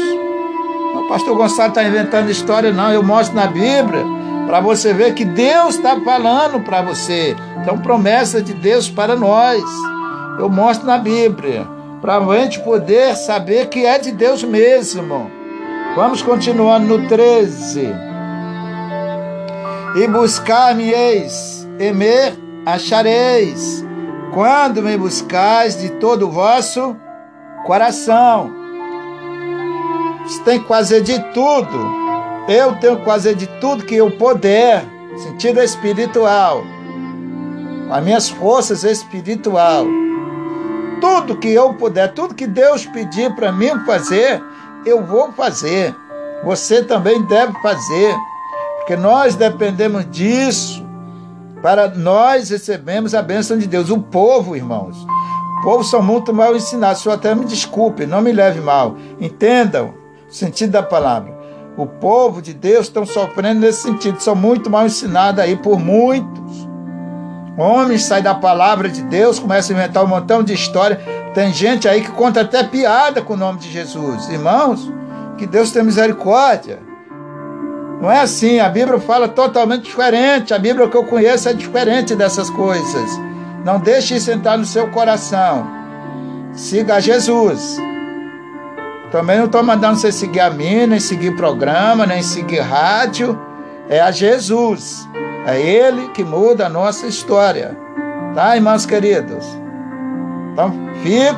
O 0.95 1.09
pastor 1.09 1.37
Gonçalo 1.37 1.71
está 1.71 1.85
inventando 1.85 2.31
história, 2.31 2.73
não. 2.73 2.93
Eu 2.93 3.03
mostro 3.03 3.35
na 3.35 3.47
Bíblia 3.47 4.05
para 4.47 4.61
você 4.61 4.93
ver 4.93 5.15
que 5.15 5.25
Deus 5.25 5.75
está 5.75 6.01
falando 6.01 6.61
para 6.61 6.83
você. 6.83 7.37
Então, 7.61 7.79
promessa 7.79 8.41
de 8.41 8.55
Deus 8.55 8.89
para 8.89 9.17
nós. 9.17 9.63
Eu 10.39 10.49
mostro 10.49 10.87
na 10.87 10.99
Bíblia 10.99 11.67
para 12.01 12.17
a 12.17 12.39
gente 12.39 12.61
poder 12.61 13.17
saber 13.17 13.69
que 13.69 13.85
é 13.85 13.99
de 13.99 14.13
Deus 14.13 14.43
mesmo. 14.43 15.31
Vamos 15.97 16.23
continuando 16.23 16.87
no 16.87 17.09
13 17.09 18.10
e 19.97 20.07
buscar-me-eis, 20.07 21.67
e 21.79 21.93
me 21.93 22.39
achareis, 22.65 23.85
quando 24.33 24.83
me 24.83 24.97
buscais 24.97 25.81
de 25.81 25.91
todo 25.93 26.29
o 26.29 26.31
vosso 26.31 26.97
coração. 27.67 28.53
Você 30.25 30.43
tem 30.43 30.61
que 30.61 30.69
fazer 30.69 31.03
de 31.03 31.19
tudo. 31.33 32.01
Eu 32.49 32.77
tenho 32.77 32.99
que 32.99 33.05
fazer 33.05 33.35
de 33.35 33.47
tudo 33.61 33.85
que 33.85 33.97
eu 33.97 34.11
puder, 34.13 34.85
sentido 35.17 35.61
espiritual, 35.61 36.63
com 37.87 37.95
as 37.95 38.05
minhas 38.05 38.29
forças 38.29 38.85
espiritual. 38.85 39.85
Tudo 41.01 41.37
que 41.37 41.49
eu 41.49 41.75
puder, 41.75 42.13
tudo 42.13 42.35
que 42.35 42.47
Deus 42.47 42.87
pedir 42.87 43.35
para 43.35 43.51
mim 43.51 43.71
fazer, 43.85 44.43
eu 44.85 45.05
vou 45.05 45.33
fazer. 45.33 45.95
Você 46.45 46.83
também 46.85 47.23
deve 47.23 47.53
fazer 47.61 48.15
porque 48.81 48.97
nós 48.97 49.35
dependemos 49.37 50.05
disso 50.11 50.85
para 51.63 51.89
nós 51.89 52.49
recebemos 52.49 53.15
a 53.15 53.23
bênção 53.23 53.59
de 53.59 53.67
Deus. 53.67 53.91
O 53.91 53.99
povo, 53.99 54.57
irmãos, 54.57 54.97
o 55.59 55.63
povo 55.63 55.85
são 55.85 56.03
muito 56.03 56.33
mal 56.33 56.57
ensinados. 56.57 57.03
Só 57.03 57.13
até 57.13 57.35
me 57.35 57.45
desculpe, 57.45 58.07
não 58.07 58.23
me 58.23 58.33
leve 58.33 58.61
mal. 58.61 58.97
Entendam 59.21 59.95
o 60.29 60.33
sentido 60.33 60.73
da 60.73 60.83
palavra. 60.83 61.39
o 61.77 61.87
povo 61.87 62.43
de 62.43 62.53
Deus 62.53 62.87
estão 62.87 63.07
sofrendo 63.07 63.61
nesse 63.61 63.83
sentido, 63.83 64.21
são 64.21 64.35
muito 64.35 64.69
mal 64.69 64.85
ensinados 64.85 65.43
aí 65.43 65.57
por 65.57 65.79
muitos. 65.79 66.69
Homens 67.57 68.05
saem 68.05 68.23
da 68.23 68.35
palavra 68.35 68.89
de 68.89 69.03
Deus, 69.03 69.39
começam 69.39 69.77
a 69.77 69.79
inventar 69.79 70.05
um 70.05 70.09
montão 70.09 70.43
de 70.43 70.53
história. 70.53 71.01
Tem 71.35 71.53
gente 71.53 71.89
aí 71.89 72.01
que 72.01 72.11
conta 72.11 72.41
até 72.41 72.65
piada 72.65 73.23
com 73.23 73.35
o 73.35 73.37
nome 73.37 73.59
de 73.59 73.71
Jesus. 73.71 74.29
Irmãos, 74.29 74.91
que 75.39 75.47
Deus 75.47 75.71
tenha 75.71 75.85
misericórdia. 75.85 76.90
Não 78.01 78.11
é 78.11 78.21
assim, 78.21 78.61
a 78.61 78.69
Bíblia 78.69 78.99
fala 78.99 79.29
totalmente 79.29 79.83
diferente. 79.83 80.55
A 80.55 80.59
Bíblia 80.59 80.89
que 80.89 80.97
eu 80.97 81.05
conheço 81.05 81.49
é 81.49 81.53
diferente 81.53 82.17
dessas 82.17 82.49
coisas. 82.49 83.21
Não 83.65 83.79
deixe 83.79 84.17
isso 84.17 84.31
entrar 84.31 84.57
no 84.57 84.65
seu 84.65 84.89
coração. 84.89 85.67
Siga 86.55 86.99
Jesus. 86.99 87.79
Também 89.13 89.39
não 89.39 89.47
estou 89.47 89.63
mandando 89.63 89.97
você 89.97 90.11
seguir 90.11 90.41
a 90.41 90.51
mim, 90.51 90.87
nem 90.87 91.01
seguir 91.01 91.37
programa, 91.37 92.07
nem 92.07 92.23
seguir 92.23 92.61
rádio. 92.61 93.39
É 93.89 94.01
a 94.01 94.11
Jesus. 94.11 95.07
É 95.47 95.61
Ele 95.61 96.09
que 96.09 96.25
muda 96.25 96.67
a 96.67 96.71
nossa 96.71 97.07
história. 97.07 97.77
Tá, 98.35 98.57
irmãos 98.57 98.87
queridos? 98.87 99.45
Então, 100.53 100.73
fique 101.03 101.37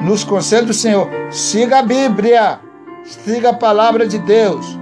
nos 0.00 0.24
conselhos 0.24 0.66
do 0.66 0.74
Senhor. 0.74 1.08
Siga 1.30 1.78
a 1.78 1.82
Bíblia. 1.82 2.58
Siga 3.04 3.50
a 3.50 3.54
palavra 3.54 4.06
de 4.06 4.18
Deus. 4.18 4.81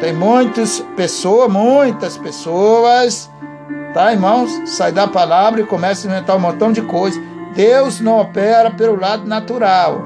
Tem 0.00 0.12
muitas 0.12 0.80
pessoas, 0.96 1.50
muitas 1.50 2.16
pessoas, 2.16 3.28
tá, 3.92 4.12
irmãos? 4.12 4.50
Sai 4.66 4.92
da 4.92 5.08
palavra 5.08 5.60
e 5.60 5.66
começa 5.66 6.06
a 6.06 6.10
inventar 6.10 6.36
um 6.36 6.40
montão 6.40 6.70
de 6.70 6.82
coisas. 6.82 7.20
Deus 7.54 7.98
não 7.98 8.20
opera 8.20 8.70
pelo 8.70 8.98
lado 8.98 9.26
natural. 9.26 10.00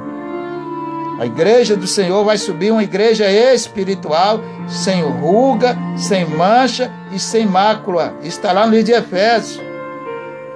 A 1.21 1.27
igreja 1.27 1.77
do 1.77 1.87
Senhor 1.87 2.25
vai 2.25 2.39
subir 2.39 2.73
uma 2.73 2.83
igreja 2.83 3.31
espiritual, 3.31 4.41
sem 4.67 5.03
ruga, 5.03 5.77
sem 5.95 6.25
mancha 6.25 6.91
e 7.13 7.19
sem 7.19 7.45
mácula. 7.45 8.15
Está 8.23 8.51
lá 8.51 8.65
no 8.65 8.73
livro 8.73 8.87
de 8.87 8.93
Efésios. 8.93 9.63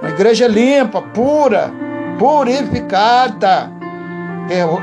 Uma 0.01 0.09
igreja 0.09 0.47
limpa, 0.47 0.99
pura, 1.01 1.71
purificada. 2.17 3.71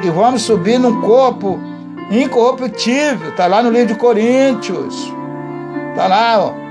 E 0.05 0.11
vamos 0.11 0.43
subir 0.43 0.79
num 0.79 1.01
corpo 1.01 1.59
incorruptível. 2.11 3.31
Está 3.31 3.47
lá 3.47 3.63
no 3.63 3.71
livro 3.71 3.89
de 3.89 3.95
Coríntios. 3.95 5.13
Está 5.91 6.07
lá, 6.07 6.39
ó. 6.39 6.65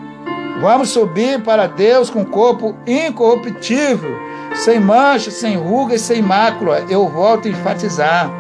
Vamos 0.62 0.90
subir 0.90 1.42
para 1.42 1.68
Deus 1.68 2.10
com 2.10 2.24
corpo 2.24 2.76
incorruptível, 2.86 4.16
sem 4.56 4.80
mancha, 4.80 5.32
sem 5.32 5.58
ruga 5.58 5.96
e 5.96 6.00
sem 6.00 6.22
mácula. 6.22 6.86
Eu 6.90 7.08
volto 7.10 7.48
a 7.48 7.52
enfatizar. 7.52 8.32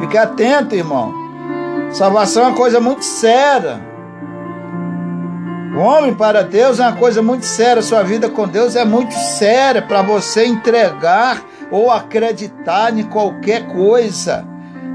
Fique 0.00 0.16
atento, 0.16 0.74
irmão. 0.74 1.12
Salvação 1.90 2.44
é 2.44 2.46
uma 2.48 2.56
coisa 2.56 2.80
muito 2.80 3.04
séria. 3.04 3.80
O 5.76 5.80
homem 5.80 6.14
para 6.14 6.42
Deus 6.42 6.80
é 6.80 6.82
uma 6.82 6.96
coisa 6.96 7.20
muito 7.20 7.44
séria. 7.44 7.82
Sua 7.82 8.02
vida 8.02 8.28
com 8.28 8.46
Deus 8.46 8.76
é 8.76 8.84
muito 8.84 9.12
séria 9.12 9.82
para 9.82 10.02
você 10.02 10.46
entregar 10.46 11.42
ou 11.70 11.90
acreditar 11.90 12.96
em 12.96 13.02
qualquer 13.02 13.66
coisa. 13.68 14.46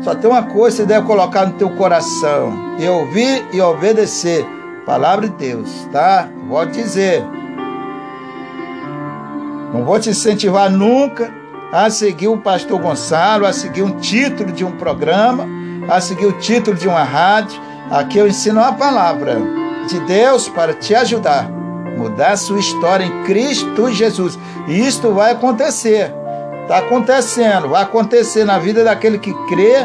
Só 0.03 0.13
tem 0.13 0.29
uma 0.29 0.43
coisa 0.43 0.77
que 0.77 0.83
você 0.83 0.85
deve 0.85 1.07
colocar 1.07 1.45
no 1.45 1.53
teu 1.53 1.69
coração: 1.71 2.75
e 2.77 2.87
ouvir 2.87 3.45
e 3.53 3.61
obedecer. 3.61 4.45
Palavra 4.85 5.29
de 5.29 5.35
Deus, 5.35 5.87
tá? 5.91 6.27
Vou 6.47 6.65
dizer. 6.65 7.23
Não 9.73 9.85
vou 9.85 9.97
te 9.99 10.09
incentivar 10.09 10.69
nunca 10.69 11.33
a 11.71 11.89
seguir 11.89 12.27
o 12.27 12.37
pastor 12.37 12.79
Gonçalo, 12.79 13.45
a 13.45 13.53
seguir 13.53 13.81
um 13.81 13.97
título 13.97 14.51
de 14.51 14.63
um 14.63 14.73
programa, 14.73 15.47
a 15.89 15.99
seguir 16.01 16.25
o 16.25 16.33
título 16.33 16.75
de 16.77 16.87
uma 16.87 17.03
rádio. 17.03 17.59
Aqui 17.89 18.17
eu 18.17 18.27
ensino 18.27 18.61
a 18.61 18.73
palavra 18.73 19.41
de 19.87 19.99
Deus 20.01 20.49
para 20.49 20.73
te 20.73 20.93
ajudar, 20.93 21.49
mudar 21.97 22.37
sua 22.37 22.59
história 22.59 23.05
em 23.05 23.23
Cristo 23.23 23.89
Jesus. 23.91 24.37
E 24.67 24.85
isto 24.85 25.13
vai 25.13 25.31
acontecer. 25.31 26.13
Está 26.63 26.77
acontecendo, 26.77 27.67
vai 27.67 27.83
acontecer 27.83 28.45
na 28.45 28.57
vida 28.57 28.83
daquele 28.85 29.19
que 29.19 29.33
crê 29.47 29.75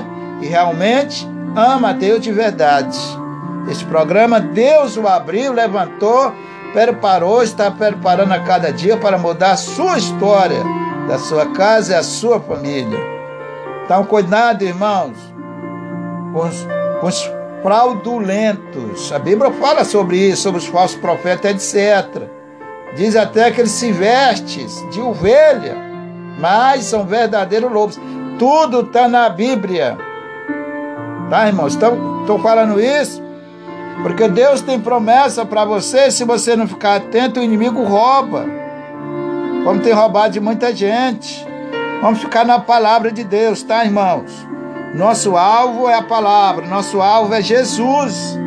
e 0.41 0.47
realmente 0.47 1.29
ama 1.57 1.91
a 1.91 1.93
Deus 1.93 2.20
de 2.20 2.31
verdade. 2.31 2.97
Este 3.68 3.85
programa 3.85 4.41
Deus 4.41 4.97
o 4.97 5.07
abriu, 5.07 5.53
levantou, 5.53 6.33
preparou, 6.72 7.43
está 7.43 7.68
preparando 7.68 8.33
a 8.33 8.41
cada 8.41 8.72
dia 8.72 8.97
para 8.97 9.18
mudar 9.18 9.53
a 9.53 9.57
sua 9.57 9.99
história, 9.99 10.62
da 11.09 11.18
sua 11.18 11.47
casa 11.47 11.93
e 11.93 11.97
a 11.97 12.03
sua 12.03 12.39
família. 12.39 12.99
Então, 13.85 14.05
cuidado, 14.05 14.62
irmãos, 14.62 15.16
com 16.33 16.47
os, 16.47 16.68
com 17.01 17.07
os 17.09 17.33
fraudulentos. 17.61 19.12
A 19.12 19.18
Bíblia 19.18 19.51
fala 19.51 19.85
sobre 19.85 20.16
isso, 20.16 20.43
sobre 20.43 20.61
os 20.61 20.66
falsos 20.66 20.97
profetas, 20.99 21.74
etc. 21.74 22.22
Diz 22.95 23.16
até 23.16 23.51
que 23.51 23.61
eles 23.61 23.72
se 23.72 23.91
vestem 23.91 24.66
de 24.93 25.01
ovelha 25.01 25.88
mas 26.39 26.84
são 26.84 27.05
verdadeiros 27.05 27.70
lobos. 27.70 28.01
Tudo 28.39 28.80
está 28.80 29.09
na 29.09 29.28
Bíblia. 29.28 29.97
Tá, 31.28 31.47
irmãos? 31.47 31.74
Estou 31.74 32.39
falando 32.41 32.80
isso 32.80 33.22
porque 34.03 34.28
Deus 34.28 34.61
tem 34.61 34.80
promessa 34.80 35.45
para 35.45 35.64
você. 35.64 36.11
Se 36.11 36.24
você 36.24 36.55
não 36.57 36.68
ficar 36.68 36.97
atento, 36.97 37.41
o 37.41 37.43
inimigo 37.43 37.82
rouba. 37.82 38.45
Como 39.64 39.80
tem 39.80 39.93
roubado 39.93 40.32
de 40.32 40.41
muita 40.41 40.74
gente. 40.74 41.47
Vamos 42.01 42.20
ficar 42.20 42.45
na 42.45 42.61
palavra 42.61 43.11
de 43.11 43.24
Deus, 43.24 43.62
tá, 43.62 43.84
irmãos? 43.84 44.47
Nosso 44.95 45.36
alvo 45.36 45.89
é 45.89 45.95
a 45.95 46.03
palavra, 46.03 46.66
nosso 46.66 47.03
alvo 47.03 47.34
é 47.34 47.43
Jesus. 47.43 48.39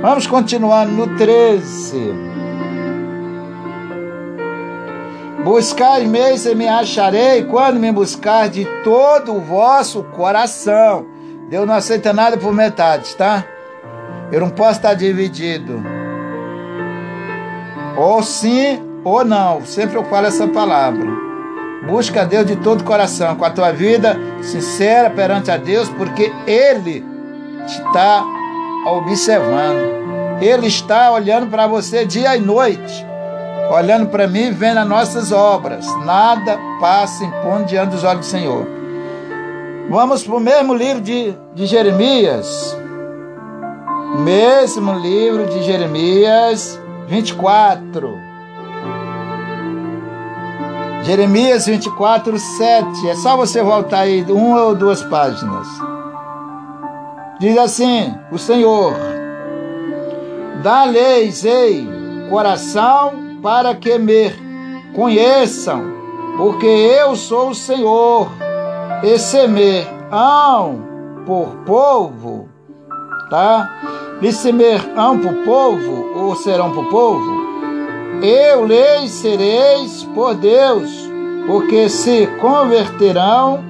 Vamos 0.00 0.26
continuando 0.26 0.92
no 0.92 1.16
13. 1.16 2.37
Buscar-me 5.48 6.36
e 6.36 6.54
me 6.54 6.68
acharei 6.68 7.42
quando 7.42 7.80
me 7.80 7.90
buscar 7.90 8.50
de 8.50 8.66
todo 8.84 9.34
o 9.34 9.40
vosso 9.40 10.02
coração. 10.02 11.06
Deus 11.48 11.66
não 11.66 11.72
aceita 11.72 12.12
nada 12.12 12.36
por 12.36 12.52
metade, 12.52 13.16
tá? 13.16 13.46
Eu 14.30 14.40
não 14.40 14.50
posso 14.50 14.72
estar 14.72 14.92
dividido. 14.92 15.82
Ou 17.96 18.22
sim 18.22 18.78
ou 19.02 19.24
não. 19.24 19.64
Sempre 19.64 19.96
eu 19.96 20.04
falo 20.04 20.26
essa 20.26 20.46
palavra. 20.46 21.08
Busca 21.86 22.26
Deus 22.26 22.44
de 22.44 22.56
todo 22.56 22.82
o 22.82 22.84
coração, 22.84 23.34
com 23.34 23.44
a 23.46 23.50
tua 23.50 23.72
vida 23.72 24.18
sincera 24.42 25.08
perante 25.08 25.50
a 25.50 25.56
Deus, 25.56 25.88
porque 25.88 26.30
Ele 26.46 27.02
está 27.66 28.22
observando. 28.84 30.42
Ele 30.42 30.66
está 30.66 31.10
olhando 31.10 31.46
para 31.46 31.66
você 31.66 32.04
dia 32.04 32.36
e 32.36 32.40
noite 32.40 33.07
olhando 33.70 34.06
para 34.06 34.26
mim, 34.26 34.50
vendo 34.52 34.78
as 34.78 34.88
nossas 34.88 35.32
obras. 35.32 35.86
Nada 36.04 36.58
passa 36.80 37.24
impune 37.24 37.64
diante 37.64 37.90
dos 37.90 38.04
olhos 38.04 38.26
do 38.26 38.30
Senhor. 38.30 38.66
Vamos 39.90 40.22
para 40.22 40.36
o 40.36 40.40
mesmo 40.40 40.74
livro 40.74 41.00
de, 41.00 41.34
de 41.54 41.66
Jeremias. 41.66 42.76
Mesmo 44.18 44.98
livro 44.98 45.46
de 45.46 45.62
Jeremias 45.62 46.80
24. 47.06 48.28
Jeremias 51.02 51.66
24, 51.66 52.38
7. 52.38 53.08
É 53.08 53.14
só 53.16 53.36
você 53.36 53.62
voltar 53.62 54.00
aí 54.00 54.22
uma 54.28 54.62
ou 54.64 54.74
duas 54.74 55.02
páginas. 55.02 55.66
Diz 57.38 57.56
assim: 57.56 58.14
O 58.30 58.38
Senhor, 58.38 58.94
dá-lhes, 60.62 61.44
ei, 61.44 61.88
coração 62.28 63.27
para 63.42 63.74
que 63.74 63.98
me 63.98 64.32
conheçam, 64.94 65.82
porque 66.36 66.66
eu 66.66 67.14
sou 67.16 67.50
o 67.50 67.54
Senhor, 67.54 68.28
e 69.02 69.18
semeam 69.18 70.82
por 71.26 71.48
povo, 71.64 72.48
tá? 73.30 73.70
E 74.20 74.32
semeam 74.32 75.18
por 75.18 75.34
povo, 75.44 76.10
ou 76.16 76.36
serão 76.36 76.72
por 76.72 76.86
povo, 76.86 77.48
eu 78.22 78.66
lhes 78.66 79.10
sereis 79.12 80.04
por 80.14 80.34
Deus, 80.34 80.90
porque 81.46 81.88
se 81.88 82.26
converterão 82.40 83.64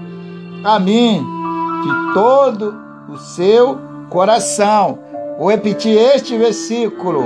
a 0.64 0.78
mim 0.78 1.24
de 1.82 2.14
todo 2.14 2.74
o 3.08 3.18
seu 3.18 3.78
coração. 4.08 4.98
Vou 5.38 5.50
repetir 5.50 5.96
este 5.96 6.36
versículo 6.36 7.24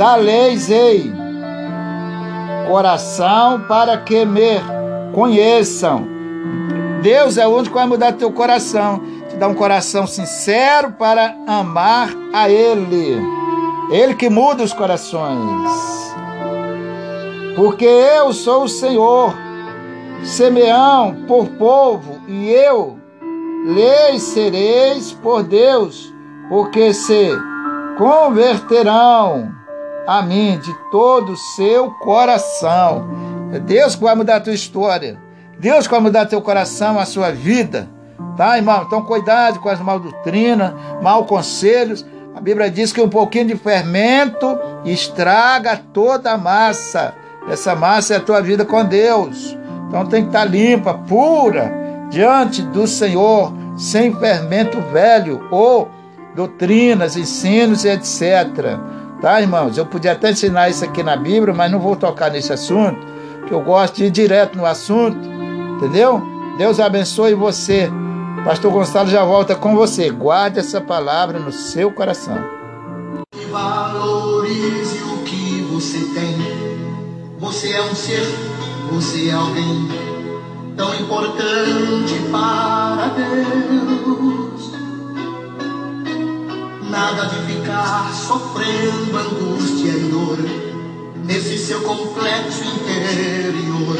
da 0.00 0.16
lei 0.16 0.56
ei 0.70 1.12
coração 2.66 3.60
para 3.68 3.98
que 3.98 4.24
me 4.24 4.58
conheçam. 5.12 6.08
Deus 7.02 7.36
é 7.36 7.46
o 7.46 7.50
único 7.50 7.68
que 7.68 7.74
vai 7.74 7.86
mudar 7.86 8.14
teu 8.14 8.32
coração, 8.32 9.02
te 9.28 9.36
dá 9.36 9.46
um 9.46 9.54
coração 9.54 10.06
sincero 10.06 10.92
para 10.92 11.34
amar 11.46 12.08
a 12.32 12.48
Ele. 12.48 13.20
Ele 13.92 14.14
que 14.14 14.30
muda 14.30 14.64
os 14.64 14.72
corações. 14.72 15.70
Porque 17.54 17.84
eu 17.84 18.32
sou 18.32 18.64
o 18.64 18.68
Senhor, 18.68 19.34
semeão 20.24 21.14
por 21.28 21.46
povo, 21.46 22.22
e 22.26 22.48
eu 22.48 22.98
lhes 23.66 24.22
sereis 24.22 25.12
por 25.12 25.42
Deus, 25.42 26.10
porque 26.48 26.94
se 26.94 27.28
converterão 27.98 29.59
a 30.10 30.22
mim 30.22 30.58
de 30.58 30.74
todo 30.90 31.34
o 31.34 31.36
seu 31.36 31.88
coração. 31.92 33.08
É 33.52 33.60
Deus 33.60 33.94
que 33.94 34.02
vai 34.02 34.16
mudar 34.16 34.36
a 34.36 34.40
tua 34.40 34.52
história. 34.52 35.16
Deus 35.56 35.86
que 35.86 35.92
vai 35.92 36.00
mudar 36.00 36.26
teu 36.26 36.42
coração, 36.42 36.98
a 36.98 37.04
sua 37.04 37.30
vida. 37.30 37.88
Tá, 38.36 38.56
irmão? 38.56 38.82
Então, 38.84 39.04
cuidado 39.04 39.60
com 39.60 39.68
as 39.68 39.78
mal 39.78 40.00
doutrinas, 40.00 40.72
mal 41.00 41.26
conselhos. 41.26 42.04
A 42.34 42.40
Bíblia 42.40 42.68
diz 42.68 42.92
que 42.92 43.00
um 43.00 43.08
pouquinho 43.08 43.46
de 43.46 43.56
fermento 43.56 44.58
estraga 44.84 45.80
toda 45.92 46.32
a 46.32 46.36
massa. 46.36 47.14
Essa 47.48 47.76
massa 47.76 48.14
é 48.14 48.16
a 48.16 48.20
tua 48.20 48.42
vida 48.42 48.64
com 48.64 48.84
Deus. 48.84 49.56
Então 49.86 50.06
tem 50.06 50.22
que 50.22 50.30
estar 50.30 50.44
limpa, 50.44 50.92
pura, 50.92 51.72
diante 52.10 52.62
do 52.62 52.84
Senhor, 52.84 53.52
sem 53.76 54.12
fermento 54.16 54.80
velho 54.92 55.46
ou 55.52 55.88
doutrinas, 56.34 57.16
ensinos 57.16 57.84
etc. 57.84 58.76
Tá, 59.20 59.40
irmãos? 59.40 59.76
Eu 59.76 59.86
podia 59.86 60.12
até 60.12 60.30
ensinar 60.30 60.70
isso 60.70 60.84
aqui 60.84 61.02
na 61.02 61.16
Bíblia, 61.16 61.54
mas 61.54 61.70
não 61.70 61.78
vou 61.78 61.94
tocar 61.94 62.30
nesse 62.30 62.52
assunto, 62.52 62.98
que 63.46 63.52
eu 63.52 63.60
gosto 63.60 63.96
de 63.96 64.04
ir 64.04 64.10
direto 64.10 64.56
no 64.56 64.64
assunto, 64.64 65.18
entendeu? 65.76 66.22
Deus 66.56 66.80
abençoe 66.80 67.34
você. 67.34 67.90
Pastor 68.44 68.72
Gonçalo 68.72 69.08
já 69.08 69.24
volta 69.24 69.54
com 69.54 69.74
você. 69.76 70.10
Guarde 70.10 70.58
essa 70.58 70.80
palavra 70.80 71.38
no 71.38 71.52
seu 71.52 71.90
coração. 71.90 72.38
Valorize 73.50 75.02
o 75.02 75.18
que 75.24 75.62
você 75.70 75.98
tem. 76.14 76.36
Você 77.38 77.72
é 77.72 77.82
um 77.82 77.94
ser 77.94 78.50
você 78.90 79.28
é 79.28 79.32
alguém 79.32 79.88
tão 80.76 80.92
importante 80.96 82.14
para 82.32 83.06
Deus. 83.14 84.49
Nada 86.90 87.26
de 87.26 87.52
ficar 87.52 88.12
sofrendo 88.12 89.16
angústia 89.16 89.90
e 89.90 90.10
dor 90.10 90.38
nesse 91.24 91.56
seu 91.56 91.80
complexo 91.82 92.64
interior, 92.64 93.96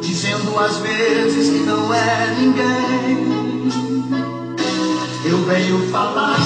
dizendo 0.00 0.58
às 0.58 0.78
vezes 0.78 1.50
que 1.50 1.58
não 1.66 1.92
é 1.92 2.34
ninguém. 2.40 3.68
Eu 5.26 5.44
venho 5.44 5.90
falar 5.90 6.38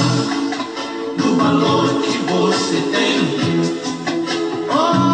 do 1.16 1.37
valor 1.37 1.89
que 2.03 2.18
você 2.18 2.81
tem. 2.91 3.18
Oh, 4.70 5.08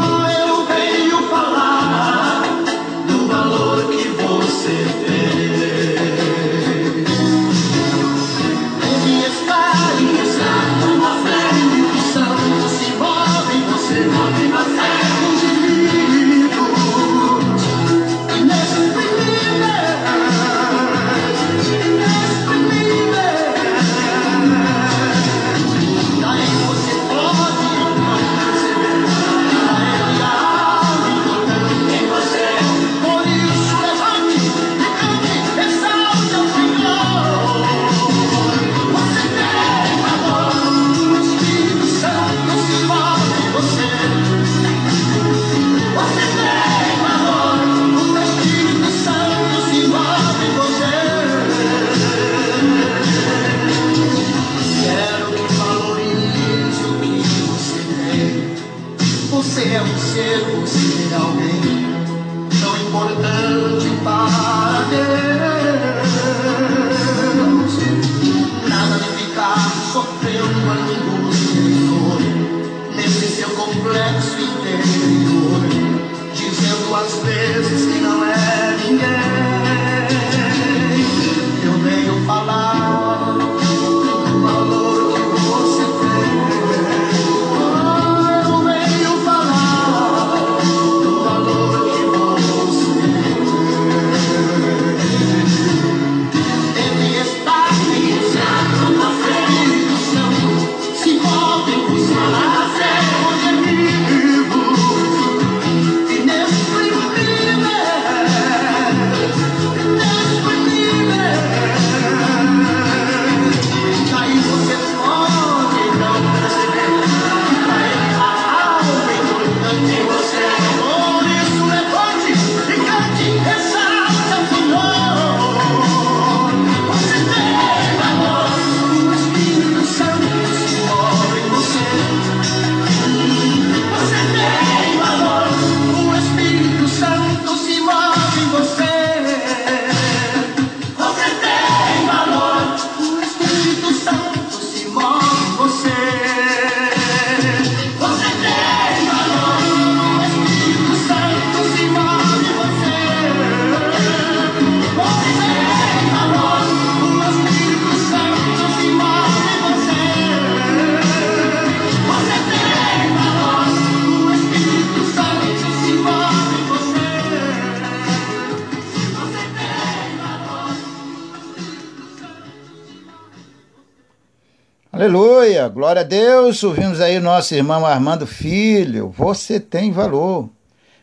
glória 175.75 176.03
a 176.03 176.05
Deus. 176.05 176.63
Ouvimos 176.63 177.01
aí 177.01 177.19
nosso 177.19 177.53
irmão 177.53 177.85
Armando 177.85 178.29
Filho. 178.29 179.09
Você 179.09 179.59
tem 179.59 179.91
valor. 179.91 180.49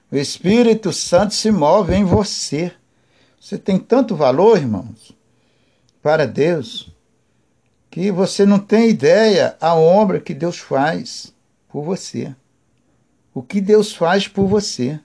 O 0.09 0.15
Espírito 0.15 0.93
Santo 0.93 1.33
se 1.33 1.51
move 1.51 1.93
em 1.93 2.05
você. 2.05 2.71
Você 3.37 3.57
tem 3.57 3.77
tanto 3.77 4.15
valor, 4.15 4.57
irmãos, 4.57 5.11
para 6.01 6.25
Deus, 6.25 6.89
que 7.89 8.11
você 8.11 8.45
não 8.45 8.59
tem 8.59 8.89
ideia 8.89 9.57
a 9.59 9.75
obra 9.75 10.21
que 10.21 10.33
Deus 10.33 10.57
faz 10.57 11.33
por 11.67 11.83
você. 11.83 12.33
O 13.33 13.43
que 13.43 13.59
Deus 13.59 13.93
faz 13.93 14.25
por 14.25 14.47
você. 14.47 14.97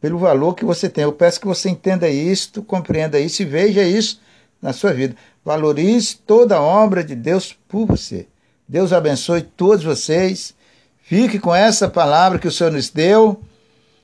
Pelo 0.00 0.18
valor 0.18 0.54
que 0.54 0.64
você 0.64 0.88
tem. 0.88 1.04
Eu 1.04 1.12
peço 1.12 1.40
que 1.40 1.46
você 1.46 1.70
entenda 1.70 2.08
isto, 2.08 2.60
compreenda 2.60 3.20
isso 3.20 3.40
e 3.40 3.44
veja 3.44 3.84
isso 3.84 4.20
na 4.60 4.72
sua 4.72 4.92
vida. 4.92 5.14
Valorize 5.44 6.16
toda 6.16 6.56
a 6.56 6.62
obra 6.62 7.04
de 7.04 7.14
Deus 7.14 7.56
por 7.68 7.86
você. 7.86 8.26
Deus 8.68 8.92
abençoe 8.92 9.40
todos 9.40 9.82
vocês. 9.82 10.54
Fique 11.02 11.38
com 11.38 11.54
essa 11.54 11.88
palavra 11.88 12.38
que 12.38 12.46
o 12.46 12.52
Senhor 12.52 12.70
nos 12.70 12.90
deu 12.90 13.40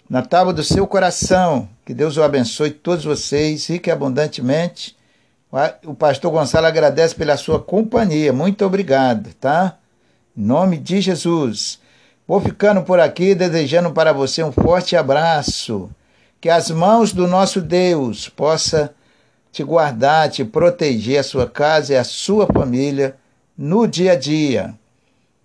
na 0.08 0.22
tábua 0.22 0.54
do 0.54 0.64
seu 0.64 0.86
coração. 0.86 1.68
Que 1.84 1.92
Deus 1.92 2.16
o 2.16 2.22
abençoe 2.22 2.70
todos 2.70 3.04
vocês, 3.04 3.68
e 3.68 3.90
abundantemente. 3.90 4.96
O 5.84 5.94
pastor 5.94 6.32
Gonçalo 6.32 6.66
agradece 6.66 7.14
pela 7.14 7.36
sua 7.36 7.60
companhia. 7.60 8.32
Muito 8.32 8.64
obrigado, 8.64 9.34
tá? 9.34 9.76
Em 10.34 10.42
nome 10.42 10.78
de 10.78 10.98
Jesus. 11.02 11.78
Vou 12.26 12.40
ficando 12.40 12.80
por 12.82 12.98
aqui 12.98 13.34
desejando 13.34 13.90
para 13.92 14.14
você 14.14 14.42
um 14.42 14.50
forte 14.50 14.96
abraço. 14.96 15.90
Que 16.40 16.48
as 16.48 16.70
mãos 16.70 17.12
do 17.12 17.28
nosso 17.28 17.60
Deus 17.60 18.30
possa 18.30 18.94
te 19.52 19.62
guardar, 19.62 20.30
te 20.30 20.42
proteger 20.42 21.18
a 21.18 21.22
sua 21.22 21.46
casa 21.46 21.92
e 21.92 21.96
a 21.96 22.02
sua 22.02 22.46
família 22.46 23.14
no 23.56 23.86
dia 23.86 24.12
a 24.12 24.16
dia. 24.16 24.74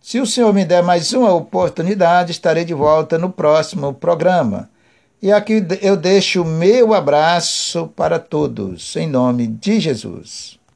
Se 0.02 0.20
o 0.20 0.26
Senhor 0.26 0.54
me 0.54 0.66
der 0.66 0.84
mais 0.84 1.14
uma 1.14 1.34
oportunidade, 1.34 2.32
estarei 2.32 2.66
de 2.66 2.74
volta 2.74 3.18
no 3.18 3.30
próximo 3.30 3.94
programa. 3.94 4.70
E 5.22 5.32
aqui 5.32 5.66
eu 5.82 5.98
deixo 5.98 6.42
o 6.42 6.46
meu 6.46 6.94
abraço 6.94 7.88
para 7.96 8.18
todos, 8.18 8.96
em 8.96 9.08
nome 9.08 9.48
de 9.48 9.80
Jesus. 9.80 10.59